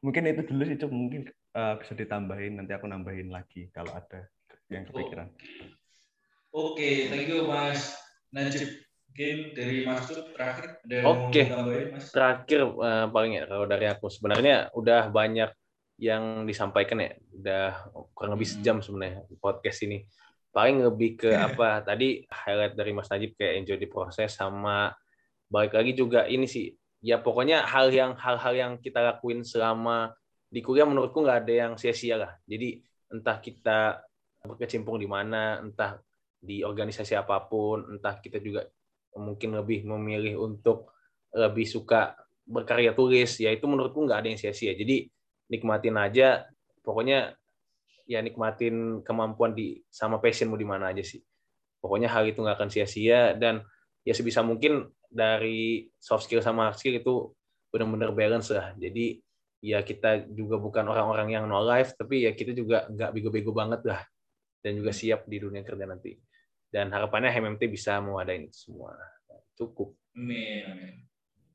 [0.00, 4.24] Mungkin itu dulu sih, mungkin uh, bisa ditambahin, nanti aku nambahin lagi kalau ada
[4.72, 5.28] yang kepikiran.
[6.48, 8.00] Oke, okay, thank you Mas
[8.32, 8.87] Najib.
[9.08, 12.10] Mungkin dari Mas Cuk terakhir ada Oke, okay.
[12.12, 14.06] terakhir uh, paling ya kalau dari aku.
[14.12, 15.50] Sebenarnya udah banyak
[15.98, 17.12] yang disampaikan ya.
[17.34, 17.64] Udah
[18.14, 20.06] kurang lebih sejam sebenarnya podcast ini.
[20.54, 21.82] Paling lebih ke apa?
[21.82, 24.92] Tadi highlight dari Mas Najib kayak enjoy di proses sama
[25.50, 26.70] balik lagi juga ini sih.
[27.02, 30.14] Ya pokoknya hal yang hal-hal yang kita lakuin selama
[30.48, 32.32] di kuliah menurutku nggak ada yang sia-sia lah.
[32.46, 34.04] Jadi entah kita
[34.44, 35.98] berkecimpung di mana entah
[36.38, 38.62] di organisasi apa pun entah kita juga
[39.18, 40.94] mungkin lebih memilih untuk
[41.34, 42.16] lebih suka
[42.48, 44.72] berkarya tulis ya itu menurutku nggak ada yang sia-sia.
[44.72, 45.10] Jadi
[45.52, 46.48] nikmatin aja
[46.80, 47.36] pokoknya
[48.08, 51.20] ya nikmatin kemampuan di sama passionmu di mana aja sih.
[51.78, 53.60] Pokoknya hal itu nggak akan sia-sia dan
[54.02, 57.14] ya sebisa mungkin dari soft skill sama hard skill itu
[57.68, 58.72] benar-benar balance lah.
[58.80, 59.20] Jadi
[59.58, 63.82] ya kita juga bukan orang-orang yang no life tapi ya kita juga nggak bego-bego banget
[63.84, 64.00] lah
[64.62, 66.14] dan juga siap di dunia kerja nanti
[66.68, 68.94] dan harapannya HMMT bisa mewadain itu semua
[69.56, 71.02] cukup amin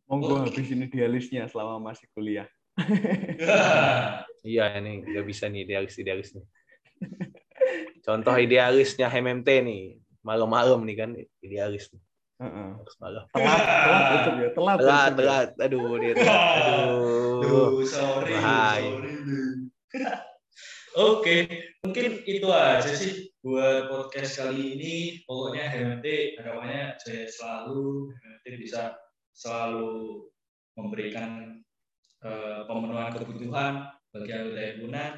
[0.09, 2.49] monggo habis ini dialisnya selama masih kuliah
[4.51, 6.45] iya ini nggak bisa nih idealis idealis nih.
[8.03, 9.83] Contoh idealisnya HMMT nih
[10.25, 11.09] malam-malam nih kan
[11.43, 12.01] idealis nih.
[12.43, 12.81] Uh-uh.
[12.99, 13.23] malam.
[13.31, 14.77] Telat, telat betul ya, telat.
[14.81, 15.49] Telat, telat.
[15.63, 16.41] Aduh, dia telat.
[16.59, 17.39] Aduh.
[17.45, 18.33] Aduh sorry.
[18.35, 18.91] Bahaya.
[20.93, 21.35] Oke,
[21.81, 24.95] mungkin itu aja sih buat podcast kali ini.
[25.27, 28.95] Pokoknya HMT harapannya saya selalu HMT bisa
[29.35, 30.25] selalu
[30.73, 31.53] memberikan
[32.23, 33.83] Eh, pemenuhan kebutuhan
[34.15, 35.11] bagi anggota himpunan,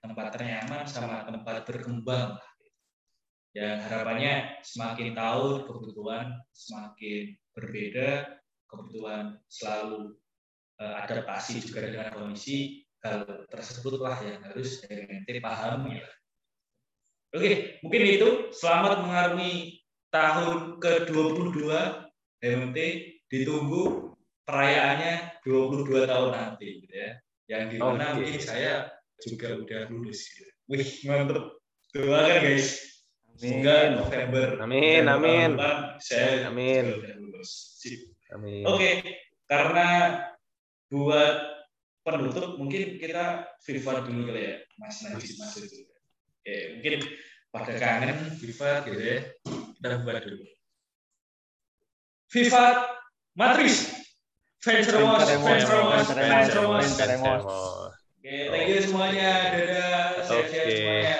[0.00, 2.40] tempat ternyaman sama tempat berkembang.
[3.52, 10.16] Yang harapannya semakin tahu kebutuhan semakin berbeda, kebutuhan selalu
[10.80, 16.00] uh, adaptasi juga dengan kondisi hal tersebutlah yang harus DMT pahami.
[17.36, 21.68] Oke, mungkin itu selamat mengarungi tahun ke-22
[22.40, 22.78] DMT
[23.28, 24.16] ditunggu
[24.48, 27.10] perayaannya 22 tahun nanti gitu ya.
[27.48, 28.14] Yang di mana okay.
[28.16, 28.72] mungkin saya
[29.20, 30.52] juga udah lulus gitu.
[30.72, 31.44] Wih, mantep.
[31.92, 32.68] Doakan guys.
[33.38, 34.46] Semoga November.
[34.64, 35.50] Amin, amin.
[36.02, 36.96] saya amin.
[36.96, 37.78] udah lulus.
[38.34, 38.64] Amin.
[38.66, 38.94] Oke, okay.
[39.48, 39.88] karena
[40.88, 41.36] buat
[42.04, 45.87] penutup mungkin kita FIFA dulu kali ya, Mas Najib Mas itu.
[46.38, 46.92] Oke, mungkin
[47.50, 49.18] pada kangen FIFA gitu ya.
[49.78, 50.44] Kita buat dulu.
[52.28, 52.64] FIFA
[53.38, 53.98] Matris
[54.58, 56.50] Fans Remos, fans Remos, fans
[56.98, 57.42] Remos.
[58.18, 59.54] Oke, thank you semuanya.
[59.54, 61.16] Dadah, sehat-sehat semuanya.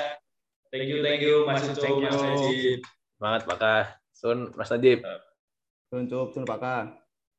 [0.69, 2.83] Thank you, thank you, Mas Ucup, Mas Najib.
[3.17, 3.63] Semangat, Pak
[4.11, 5.07] Sun, Mas Najib.
[5.89, 6.61] Sun, Cup, Sun, Pak